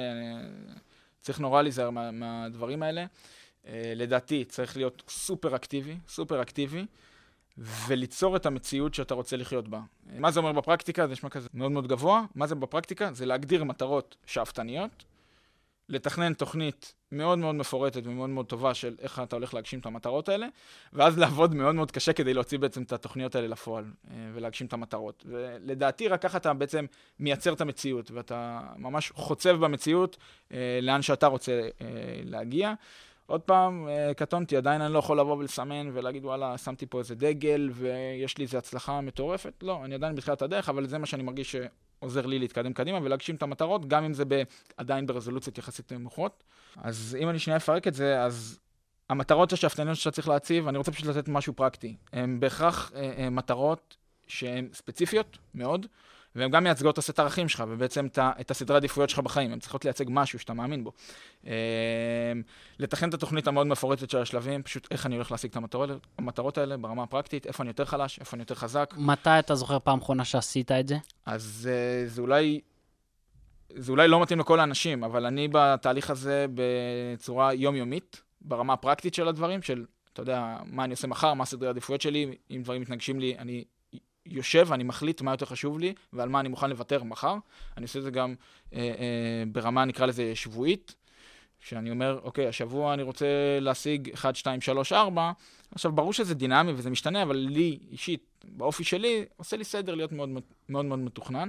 צריך 1.20 1.40
נורא 1.40 1.62
להיזהר 1.62 1.90
מה, 1.90 2.10
מהדברים 2.10 2.82
האלה. 2.82 3.06
אה, 3.66 3.92
לדעתי 3.96 4.44
צריך 4.44 4.76
להיות 4.76 5.02
סופר 5.08 5.56
אקטיבי, 5.56 5.96
סופר 6.08 6.42
אקטיבי, 6.42 6.86
וליצור 7.58 8.36
את 8.36 8.46
המציאות 8.46 8.94
שאתה 8.94 9.14
רוצה 9.14 9.36
לחיות 9.36 9.68
בה. 9.68 9.78
אה, 9.78 10.20
מה 10.20 10.30
זה 10.30 10.40
אומר 10.40 10.52
בפרקטיקה? 10.52 11.06
זה 11.06 11.12
נשמע 11.12 11.30
כזה 11.30 11.48
מאוד 11.54 11.72
מאוד 11.72 11.86
גבוה. 11.86 12.24
מה 12.34 12.46
זה 12.46 12.54
בפרקטיקה? 12.54 13.12
זה 13.12 13.26
להגדיר 13.26 13.64
מטרות 13.64 14.16
שאפתניות, 14.26 15.04
לתכנן 15.88 16.34
תוכנית 16.34 16.94
מאוד 17.12 17.38
מאוד 17.38 17.54
מפורטת 17.54 18.02
ומאוד 18.04 18.30
מאוד 18.30 18.46
טובה 18.46 18.74
של 18.74 18.94
איך 19.00 19.20
אתה 19.22 19.36
הולך 19.36 19.54
להגשים 19.54 19.78
את 19.78 19.86
המטרות 19.86 20.28
האלה, 20.28 20.46
ואז 20.92 21.18
לעבוד 21.18 21.54
מאוד 21.54 21.74
מאוד 21.74 21.90
קשה 21.90 22.12
כדי 22.12 22.34
להוציא 22.34 22.58
בעצם 22.58 22.82
את 22.82 22.92
התוכניות 22.92 23.34
האלה 23.34 23.48
לפועל 23.48 23.84
אה, 24.10 24.16
ולהגשים 24.34 24.66
את 24.66 24.72
המטרות. 24.72 25.24
ולדעתי 25.28 26.08
רק 26.08 26.22
ככה 26.22 26.38
אתה 26.38 26.54
בעצם 26.54 26.86
מייצר 27.20 27.52
את 27.52 27.60
המציאות, 27.60 28.10
ואתה 28.10 28.60
ממש 28.76 29.12
חוצב 29.14 29.56
במציאות 29.64 30.16
אה, 30.52 30.78
לאן 30.82 31.02
שאתה 31.02 31.26
רוצה 31.26 31.52
אה, 31.80 31.86
להגיע. 32.24 32.74
עוד 33.26 33.40
פעם, 33.40 33.88
קטונתי, 34.16 34.56
עדיין 34.56 34.80
אני 34.80 34.92
לא 34.92 34.98
יכול 34.98 35.20
לבוא 35.20 35.36
ולסמן 35.36 35.90
ולהגיד, 35.92 36.24
וואלה, 36.24 36.58
שמתי 36.58 36.86
פה 36.86 36.98
איזה 36.98 37.14
דגל 37.14 37.70
ויש 37.72 38.38
לי 38.38 38.44
איזו 38.44 38.58
הצלחה 38.58 39.00
מטורפת. 39.00 39.52
לא, 39.62 39.84
אני 39.84 39.94
עדיין 39.94 40.14
בתחילת 40.14 40.42
הדרך, 40.42 40.68
אבל 40.68 40.86
זה 40.86 40.98
מה 40.98 41.06
שאני 41.06 41.22
מרגיש 41.22 41.56
שעוזר 42.00 42.26
לי 42.26 42.38
להתקדם 42.38 42.72
קדימה 42.72 42.98
ולהגשים 43.02 43.34
את 43.34 43.42
המטרות, 43.42 43.88
גם 43.88 44.04
אם 44.04 44.14
זה 44.14 44.24
ב, 44.28 44.42
עדיין 44.76 45.06
ברזולוציות 45.06 45.58
יחסית 45.58 45.92
נמוכות. 45.92 46.44
אז 46.76 47.16
אם 47.20 47.28
אני 47.28 47.38
שנייה 47.38 47.56
אפרק 47.56 47.86
את 47.86 47.94
זה, 47.94 48.22
אז 48.22 48.58
המטרות 49.10 49.52
השאפתניות 49.52 49.96
שאתה 49.96 50.10
צריך 50.10 50.28
להציב, 50.28 50.68
אני 50.68 50.78
רוצה 50.78 50.92
פשוט 50.92 51.06
לתת 51.06 51.28
משהו 51.28 51.52
פרקטי. 51.52 51.96
הן 52.12 52.40
בהכרח 52.40 52.92
אה, 52.94 53.12
אה, 53.18 53.30
מטרות 53.30 53.96
שהן 54.26 54.68
ספציפיות 54.72 55.38
מאוד, 55.54 55.86
והן 56.38 56.50
גם 56.50 56.64
מייצגות 56.64 56.92
את 56.92 56.98
הסט 56.98 57.18
הערכים 57.18 57.48
שלך, 57.48 57.64
ובעצם 57.68 58.06
את, 58.40 58.50
הסדרי 58.50 58.76
העדיפויות 58.76 59.10
שלך 59.10 59.18
בחיים. 59.18 59.52
הן 59.52 59.58
צריכות 59.58 59.84
לייצג 59.84 60.04
משהו 60.08 60.38
שאתה 60.38 60.52
מאמין 60.52 60.84
בו. 60.84 60.92
אה, 61.46 61.52
לתכנן 62.78 63.08
את 63.08 63.14
התוכנית 63.14 63.46
המאוד 63.46 63.66
מפורטת 63.66 64.10
של 64.10 64.18
השלבים, 64.18 64.62
פשוט 64.62 64.88
איך 64.90 65.06
אני 65.06 65.14
הולך 65.14 65.30
להשיג 65.32 65.50
את 65.50 65.56
המטרות, 65.56 65.90
המטרות 66.18 66.58
האלה 66.58 66.76
ברמה 66.76 67.02
הפרקטית, 67.02 67.46
איפה 67.46 67.62
אני 67.62 67.70
יותר 67.70 67.84
חלש, 67.84 68.18
איפה 68.20 68.36
אני 68.36 68.42
יותר 68.42 68.54
חזק. 68.54 68.94
מתי 68.96 69.30
אתה 69.38 69.54
זוכר 69.54 69.78
פעם 69.78 69.98
אחרונה 69.98 70.24
שעשית 70.24 70.72
את 70.72 70.88
זה? 70.88 70.96
אז 71.26 71.68
uh, 71.70 72.08
זה 72.08 72.20
אולי... 72.20 72.60
זה 73.76 73.92
אולי 73.92 74.08
לא 74.08 74.22
מתאים 74.22 74.38
לכל 74.38 74.60
האנשים, 74.60 75.04
אבל 75.04 75.26
אני 75.26 75.48
בתהליך 75.52 76.10
הזה 76.10 76.46
בצורה 76.54 77.54
יומיומית, 77.54 78.22
ברמה 78.40 78.72
הפרקטית 78.72 79.14
של 79.14 79.28
הדברים, 79.28 79.62
של, 79.62 79.84
אתה 80.12 80.22
יודע, 80.22 80.56
מה 80.64 80.84
אני 80.84 80.92
עושה 80.92 81.06
מחר, 81.06 81.34
מה 81.34 81.44
סדרי 81.44 81.68
העדיפויות 81.68 82.00
שלי, 82.00 82.36
אם 82.50 82.60
דברים 82.62 82.82
מתנגשים 82.82 83.20
לי, 83.20 83.36
אני 83.38 83.64
יושב, 84.30 84.72
אני 84.72 84.84
מחליט 84.84 85.22
מה 85.22 85.30
יותר 85.30 85.46
חשוב 85.46 85.78
לי 85.78 85.94
ועל 86.12 86.28
מה 86.28 86.40
אני 86.40 86.48
מוכן 86.48 86.70
לוותר 86.70 87.02
מחר. 87.02 87.36
אני 87.76 87.82
עושה 87.84 87.98
את 87.98 88.04
זה 88.04 88.10
גם 88.10 88.34
אה, 88.72 88.78
אה, 88.78 89.42
ברמה, 89.52 89.84
נקרא 89.84 90.06
לזה, 90.06 90.34
שבועית, 90.34 90.94
שאני 91.60 91.90
אומר, 91.90 92.20
אוקיי, 92.22 92.46
השבוע 92.46 92.94
אני 92.94 93.02
רוצה 93.02 93.26
להשיג 93.60 94.10
1, 94.14 94.36
2, 94.36 94.60
3, 94.60 94.92
4, 94.92 95.32
עכשיו, 95.72 95.92
ברור 95.92 96.12
שזה 96.12 96.34
דינמי 96.34 96.72
וזה 96.76 96.90
משתנה, 96.90 97.22
אבל 97.22 97.36
לי, 97.36 97.78
אישית, 97.90 98.44
באופי 98.44 98.84
שלי, 98.84 99.24
עושה 99.36 99.56
לי 99.56 99.64
סדר 99.64 99.94
להיות 99.94 100.12
מאוד 100.12 100.28
מאוד, 100.68 100.84
מאוד 100.84 100.98
מתוכנן. 100.98 101.48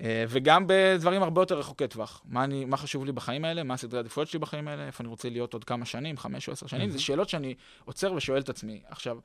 אה, 0.00 0.24
וגם 0.28 0.64
בדברים 0.66 1.22
הרבה 1.22 1.42
יותר 1.42 1.58
רחוקי 1.58 1.88
טווח. 1.88 2.22
מה, 2.24 2.44
אני, 2.44 2.64
מה 2.64 2.76
חשוב 2.76 3.04
לי 3.04 3.12
בחיים 3.12 3.44
האלה, 3.44 3.62
מה 3.62 3.74
הסדרי 3.74 3.98
העדיפויות 3.98 4.28
שלי 4.28 4.38
בחיים 4.38 4.68
האלה, 4.68 4.86
איפה 4.86 5.02
אני 5.02 5.08
רוצה 5.08 5.28
להיות 5.28 5.52
עוד 5.52 5.64
כמה 5.64 5.84
שנים, 5.84 6.16
חמש 6.16 6.48
או 6.48 6.52
עשר 6.52 6.66
שנים, 6.66 6.90
זה 6.90 7.00
שאלות 7.00 7.28
שאני 7.28 7.54
עוצר 7.84 8.12
ושואל 8.12 8.40
את 8.40 8.48
עצמי. 8.48 8.80
עכשיו, 8.88 9.18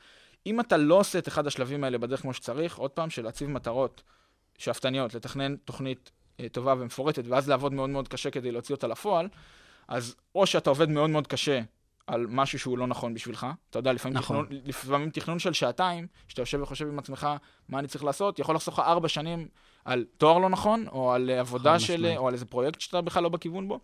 אם 0.46 0.60
אתה 0.60 0.78
לא 0.78 0.96
עושה 0.96 1.20
את 1.20 1.28
אחד 1.28 1.48
השלבים 1.48 1.84
האלה 1.84 1.98
בדרך 1.98 2.22
כמו 2.22 2.34
שצריך, 2.34 2.78
עוד 2.78 2.92
פעם, 2.92 3.10
של 3.10 3.24
להציב 3.24 3.50
מטרות 3.50 4.04
שאפתניות, 4.58 5.14
לתכנן 5.14 5.56
תוכנית 5.56 6.12
אה, 6.40 6.50
טובה 6.50 6.74
ומפורטת, 6.78 7.24
ואז 7.28 7.50
לעבוד 7.50 7.74
מאוד 7.74 7.90
מאוד 7.90 8.08
קשה 8.08 8.32
כדי 8.32 8.52
להוציא 8.52 8.76
אותה 8.76 8.88
לפועל, 8.88 9.28
אז 9.88 10.16
או 10.36 10.46
שאתה 10.46 10.70
עובד 10.70 10.90
מאוד 10.90 11.10
מאוד 11.10 11.28
קשה 11.28 11.62
על 12.08 12.26
משהו 12.30 12.60
שהוא 12.60 12.78
לא 12.78 12.88
נכון 12.88 13.14
בשבילך, 13.14 13.48
אתה 13.70 13.80
יודע, 13.80 13.94
לפעמים, 13.94 14.18
נכון. 14.18 14.46
תכנון, 14.46 14.62
לפעמים 14.66 15.10
תכנון 15.10 15.40
של 15.40 15.54
שעתיים, 15.54 16.08
שאתה 16.28 16.42
יושב 16.42 16.60
וחושב 16.62 16.88
עם 16.88 17.00
עצמך 17.00 17.28
מה 17.70 17.80
אני 17.80 17.88
צריך 17.88 18.04
לעשות, 18.04 18.40
יכול 18.40 18.56
לחסוך 18.56 18.80
לך 18.80 18.86
ארבע 18.86 19.08
שנים 19.08 19.48
על 19.86 20.06
תואר 20.18 20.38
לא 20.38 20.50
נכון, 20.50 20.88
או 20.88 21.14
על 21.14 21.30
עבודה 21.30 21.80
של, 21.80 21.94
משמעית. 21.94 22.18
או 22.18 22.28
על 22.28 22.34
איזה 22.34 22.46
פרויקט 22.46 22.82
שאתה 22.82 23.02
בכלל 23.02 23.24
לא 23.24 23.30
בכיוון 23.30 23.68
בו. 23.68 23.80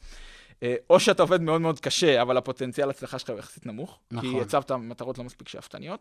אה, 0.63 0.75
או 0.89 0.99
שאתה 0.99 1.23
עובד 1.23 1.41
מאוד 1.41 1.61
מאוד 1.61 1.79
קשה, 1.79 2.21
אבל 2.21 2.37
הפוטנציאל 2.37 2.89
הצלחה 2.89 3.19
שלך 3.19 3.29
הוא 3.29 3.39
יחסית 3.39 3.65
נמוך, 3.65 3.99
נכון. 4.11 4.31
כי 4.31 4.41
הצבת 4.41 4.71
מטרות 4.71 5.17
לא 5.17 5.23
מספיק 5.23 5.47
שאפתניות, 5.47 5.99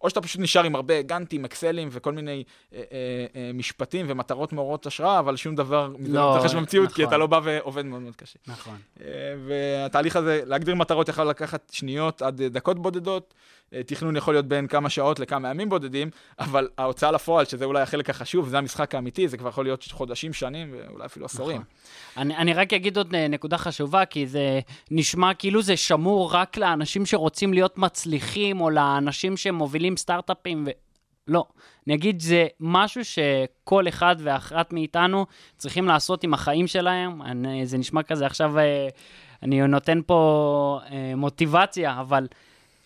או 0.00 0.10
שאתה 0.10 0.20
פשוט 0.20 0.40
נשאר 0.40 0.64
עם 0.64 0.74
הרבה 0.74 1.02
גאנטים, 1.02 1.44
אקסלים 1.44 1.88
וכל 1.92 2.12
מיני 2.12 2.44
אה, 2.72 2.78
אה, 2.78 3.26
אה, 3.36 3.50
משפטים 3.54 4.06
ומטרות 4.08 4.52
מעוררות 4.52 4.86
השראה, 4.86 5.18
אבל 5.18 5.36
שום 5.36 5.54
דבר 5.54 5.92
מזה 5.98 6.12
לא, 6.12 6.36
מתרחש 6.36 6.54
במציאות, 6.54 6.92
כי 6.92 7.02
נכון. 7.02 7.08
אתה 7.08 7.16
לא 7.16 7.26
בא 7.26 7.40
ועובד 7.44 7.84
מאוד 7.84 8.02
מאוד 8.02 8.16
קשה. 8.16 8.38
נכון. 8.46 8.76
אה, 9.00 9.06
והתהליך 9.46 10.16
הזה, 10.16 10.42
להגדיר 10.46 10.74
מטרות 10.74 11.08
יכול 11.08 11.24
לקחת 11.24 11.70
שניות 11.72 12.22
עד 12.22 12.42
דקות 12.42 12.78
בודדות. 12.78 13.34
אה, 13.74 13.82
תכנון 13.82 14.16
יכול 14.16 14.34
להיות 14.34 14.46
בין 14.46 14.66
כמה 14.66 14.90
שעות 14.90 15.20
לכמה 15.20 15.50
ימים 15.50 15.68
בודדים, 15.68 16.10
אבל 16.38 16.68
ההוצאה 16.78 17.10
לפועל, 17.10 17.44
שזה 17.44 17.64
אולי 17.64 17.82
החלק 17.82 18.10
החשוב, 18.10 18.48
זה 18.48 18.58
המשחק 18.58 18.94
האמיתי, 18.94 19.28
זה 19.28 19.36
כבר 19.36 19.48
יכול 19.48 19.64
להיות 19.64 19.84
חודשים, 19.90 20.32
שנים 20.32 20.72
ואולי 20.72 21.06
אפילו 21.06 21.26
עשורים. 21.26 21.62
אני, 22.16 22.36
אני 22.36 22.52
רק 22.52 22.72
אגיד 22.72 22.96
עוד 22.96 23.14
אה, 23.14 23.28
נקודה 23.28 23.58
חשובה, 23.58 24.04
כי 24.04 24.26
זה 24.26 24.60
נשמע 24.90 25.34
כאילו 25.34 25.62
זה 25.62 25.76
שמור 25.76 26.34
רק 26.34 26.56
לאנשים 26.56 27.06
שרוצים 27.06 27.52
להיות 27.54 27.78
מצליחים, 27.78 28.60
או 28.60 28.70
לאנשים 28.70 29.36
שמובילים 29.36 29.96
סטארט-אפים, 29.96 30.64
ו... 30.66 30.70
לא. 31.28 31.44
אני 31.86 31.94
אגיד, 31.94 32.20
זה 32.20 32.46
משהו 32.60 33.02
שכל 33.04 33.88
אחד 33.88 34.16
ואחת 34.18 34.72
מאיתנו 34.72 35.26
צריכים 35.56 35.88
לעשות 35.88 36.24
עם 36.24 36.34
החיים 36.34 36.66
שלהם. 36.66 37.22
אני, 37.22 37.66
זה 37.66 37.78
נשמע 37.78 38.02
כזה 38.02 38.26
עכשיו, 38.26 38.58
אה, 38.58 38.88
אני 39.42 39.66
נותן 39.66 40.00
פה 40.06 40.80
מוטיבציה, 41.16 42.00
אבל 42.00 42.26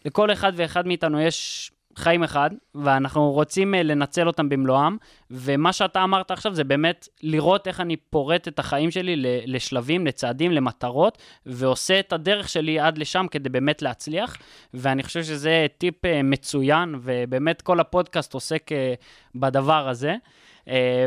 לכל 0.05 0.33
אחד 0.33 0.53
ואחד 0.57 0.87
מאיתנו 0.87 1.21
יש 1.21 1.71
חיים 1.99 2.23
אחד, 2.23 2.51
ואנחנו 2.75 3.31
רוצים 3.31 3.75
אה, 3.75 3.83
לנצל 3.83 4.27
אותם 4.27 4.49
במלואם, 4.49 4.97
ומה 5.31 5.73
שאתה 5.73 6.05
אמרת 6.05 6.31
עכשיו 6.31 6.55
זה 6.55 6.65
באמת 6.65 7.09
לראות 7.23 7.69
איך 7.69 7.81
אני 7.81 7.97
פורט 7.97 8.49
את 8.49 8.59
החיים 8.59 8.91
שלי 8.91 9.15
לשלבים, 9.47 10.07
לצעדים, 10.07 10.53
למטרות, 10.53 11.19
ועושה 11.47 12.01
את 12.01 12.13
הדרך 12.13 12.49
שלי 12.49 12.81
עד 12.81 12.99
לשם 12.99 13.27
כדי 13.31 13.49
באמת 13.49 13.83
להצליח, 13.83 14.37
ואני 14.75 15.03
חושב 15.03 15.23
שזה 15.23 15.67
טיפ 15.79 16.05
אה, 16.05 16.23
מצוין, 16.23 16.95
ובאמת 17.03 17.63
כל 17.63 17.81
הפודקאסט 17.81 18.35
עוסק 18.35 18.73
אה, 18.73 18.95
בדבר 19.35 19.89
הזה. 19.89 20.15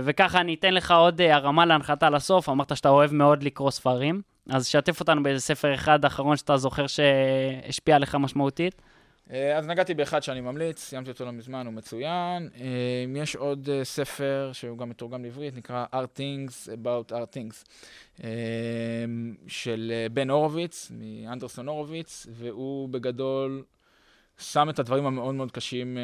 וככה 0.03 0.41
אני 0.41 0.53
אתן 0.53 0.73
לך 0.73 0.91
עוד 0.91 1.21
הרמה 1.21 1.65
להנחתה 1.65 2.09
לסוף, 2.09 2.49
אמרת 2.49 2.77
שאתה 2.77 2.89
אוהב 2.89 3.13
מאוד 3.13 3.43
לקרוא 3.43 3.71
ספרים, 3.71 4.21
אז 4.49 4.67
שתף 4.67 4.99
אותנו 4.99 5.23
באיזה 5.23 5.41
ספר 5.41 5.75
אחד 5.75 6.05
אחרון 6.05 6.37
שאתה 6.37 6.57
זוכר 6.57 6.87
שהשפיע 6.87 7.95
עליך 7.95 8.15
משמעותית. 8.15 8.81
אה, 9.31 9.57
אז 9.57 9.67
נגעתי 9.67 9.93
באחד 9.93 10.23
שאני 10.23 10.41
ממליץ, 10.41 10.79
סיימתי 10.79 11.11
אותו 11.11 11.25
לא 11.25 11.31
מזמן, 11.31 11.65
הוא 11.65 11.73
מצוין. 11.73 12.49
אה, 12.55 13.21
יש 13.21 13.35
עוד 13.35 13.69
אה, 13.69 13.83
ספר 13.83 14.49
שהוא 14.53 14.77
גם 14.77 14.89
מתורגם 14.89 15.23
לעברית, 15.23 15.57
נקרא 15.57 15.85
Art 15.93 16.19
Things 16.19 16.67
About 16.67 17.11
Art 17.11 17.35
Things, 17.35 17.65
של 19.47 19.91
בן 20.13 20.29
הורוביץ, 20.29 20.91
מאנדרסון 20.91 21.67
הורוביץ, 21.67 22.27
והוא 22.31 22.89
בגדול 22.89 23.63
שם 24.37 24.69
את 24.69 24.79
הדברים 24.79 25.05
המאוד 25.05 25.35
מאוד 25.35 25.51
קשים, 25.51 25.97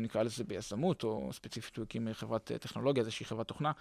נקרא 0.00 0.22
לזה 0.22 0.44
ביזמות, 0.44 1.04
או 1.04 1.30
ספציפית 1.32 1.76
הוא 1.76 1.82
הקים 1.82 2.08
חברת 2.12 2.52
טכנולוגיה, 2.60 3.00
איזושהי 3.00 3.26
חברת 3.26 3.48
תוכנה. 3.48 3.72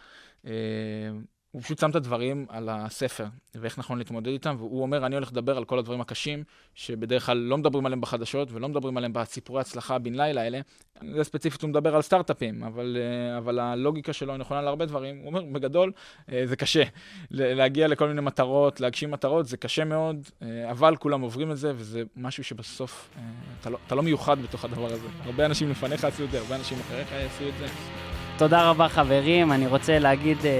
הוא 1.53 1.61
פשוט 1.61 1.79
שם 1.79 1.89
את 1.89 1.95
הדברים 1.95 2.45
על 2.49 2.69
הספר, 2.71 3.25
ואיך 3.55 3.79
נכון 3.79 3.97
להתמודד 3.97 4.27
איתם, 4.27 4.55
והוא 4.57 4.81
אומר, 4.81 5.05
אני 5.05 5.15
הולך 5.15 5.31
לדבר 5.31 5.57
על 5.57 5.65
כל 5.65 5.79
הדברים 5.79 6.01
הקשים, 6.01 6.43
שבדרך 6.75 7.25
כלל 7.25 7.37
לא 7.37 7.57
מדברים 7.57 7.85
עליהם 7.85 8.01
בחדשות, 8.01 8.51
ולא 8.51 8.69
מדברים 8.69 8.97
עליהם 8.97 9.13
בסיפורי 9.13 9.61
הצלחה 9.61 9.99
בן 9.99 10.15
לילה 10.15 10.41
האלה. 10.41 10.59
זה 11.15 11.23
ספציפית, 11.23 11.61
הוא 11.61 11.69
מדבר 11.69 11.95
על 11.95 12.01
סטארט-אפים, 12.01 12.63
אבל, 12.63 12.97
אה, 12.99 13.37
אבל 13.37 13.59
הלוגיקה 13.59 14.13
שלו 14.13 14.31
היא 14.33 14.39
נכונה 14.39 14.61
להרבה 14.61 14.85
דברים. 14.85 15.17
הוא 15.17 15.27
אומר, 15.27 15.41
בגדול, 15.41 15.91
אה, 16.31 16.41
זה 16.45 16.55
קשה. 16.55 16.83
להגיע 17.31 17.87
לכל 17.87 18.07
מיני 18.07 18.21
מטרות, 18.21 18.79
להגשים 18.79 19.11
מטרות, 19.11 19.45
זה 19.45 19.57
קשה 19.57 19.85
מאוד, 19.85 20.29
אה, 20.41 20.71
אבל 20.71 20.95
כולם 20.95 21.21
עוברים 21.21 21.51
את 21.51 21.57
זה, 21.57 21.73
וזה 21.75 22.03
משהו 22.15 22.43
שבסוף, 22.43 23.09
אתה 23.61 23.69
לא, 23.69 23.77
אתה 23.87 23.95
לא 23.95 24.03
מיוחד 24.03 24.41
בתוך 24.41 24.65
הדבר 24.65 24.85
הזה. 24.85 25.07
הרבה 25.23 25.45
אנשים 25.45 25.71
לפניך 25.71 26.05
עשו 26.05 26.23
את 26.23 26.31
זה, 26.31 26.39
הרבה 26.39 26.55
אנשים 26.55 26.77
אחריך 26.79 27.11
יעשו 27.11 27.49
את 27.49 27.53
זה. 27.59 28.12
תודה 28.37 28.69
רבה 28.69 28.89
חברים, 28.89 29.51
אני 29.51 29.67
רוצה 29.67 29.99
להגיד 29.99 30.37
אה, 30.45 30.51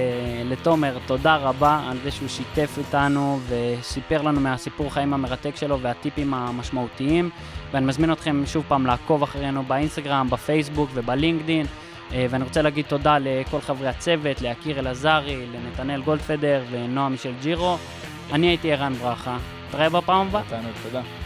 לתומר 0.44 0.98
תודה 1.06 1.36
רבה 1.36 1.80
על 1.90 1.96
זה 2.04 2.10
שהוא 2.10 2.28
שיתף 2.28 2.74
איתנו 2.78 3.40
וסיפר 3.48 4.22
לנו 4.22 4.40
מהסיפור 4.40 4.92
חיים 4.92 5.14
המרתק 5.14 5.56
שלו 5.56 5.80
והטיפים 5.80 6.34
המשמעותיים 6.34 7.30
ואני 7.72 7.86
מזמין 7.86 8.12
אתכם 8.12 8.42
שוב 8.46 8.64
פעם 8.68 8.86
לעקוב 8.86 9.22
אחרינו 9.22 9.62
באינסטגרם, 9.62 10.30
בפייסבוק 10.30 10.90
ובלינקדין 10.94 11.66
אה, 12.12 12.26
ואני 12.30 12.44
רוצה 12.44 12.62
להגיד 12.62 12.84
תודה 12.88 13.18
לכל 13.20 13.60
חברי 13.60 13.88
הצוות, 13.88 14.40
להכיר 14.40 14.78
אלעזרי, 14.78 15.46
לנתנאל 15.46 16.02
גולדפדר 16.02 16.62
ונועה 16.70 17.08
מישל 17.08 17.32
ג'ירו. 17.42 17.76
אני 18.32 18.46
הייתי 18.46 18.72
ערן 18.72 18.92
ברכה, 18.92 19.36
נתראה 19.68 19.88
בפעם 19.88 20.26
הבאה. 20.26 20.42
תודה. 20.82 21.23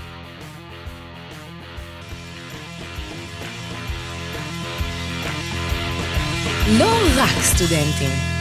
לא 6.68 6.92
רק 7.16 7.42
סטודנטים. 7.42 8.37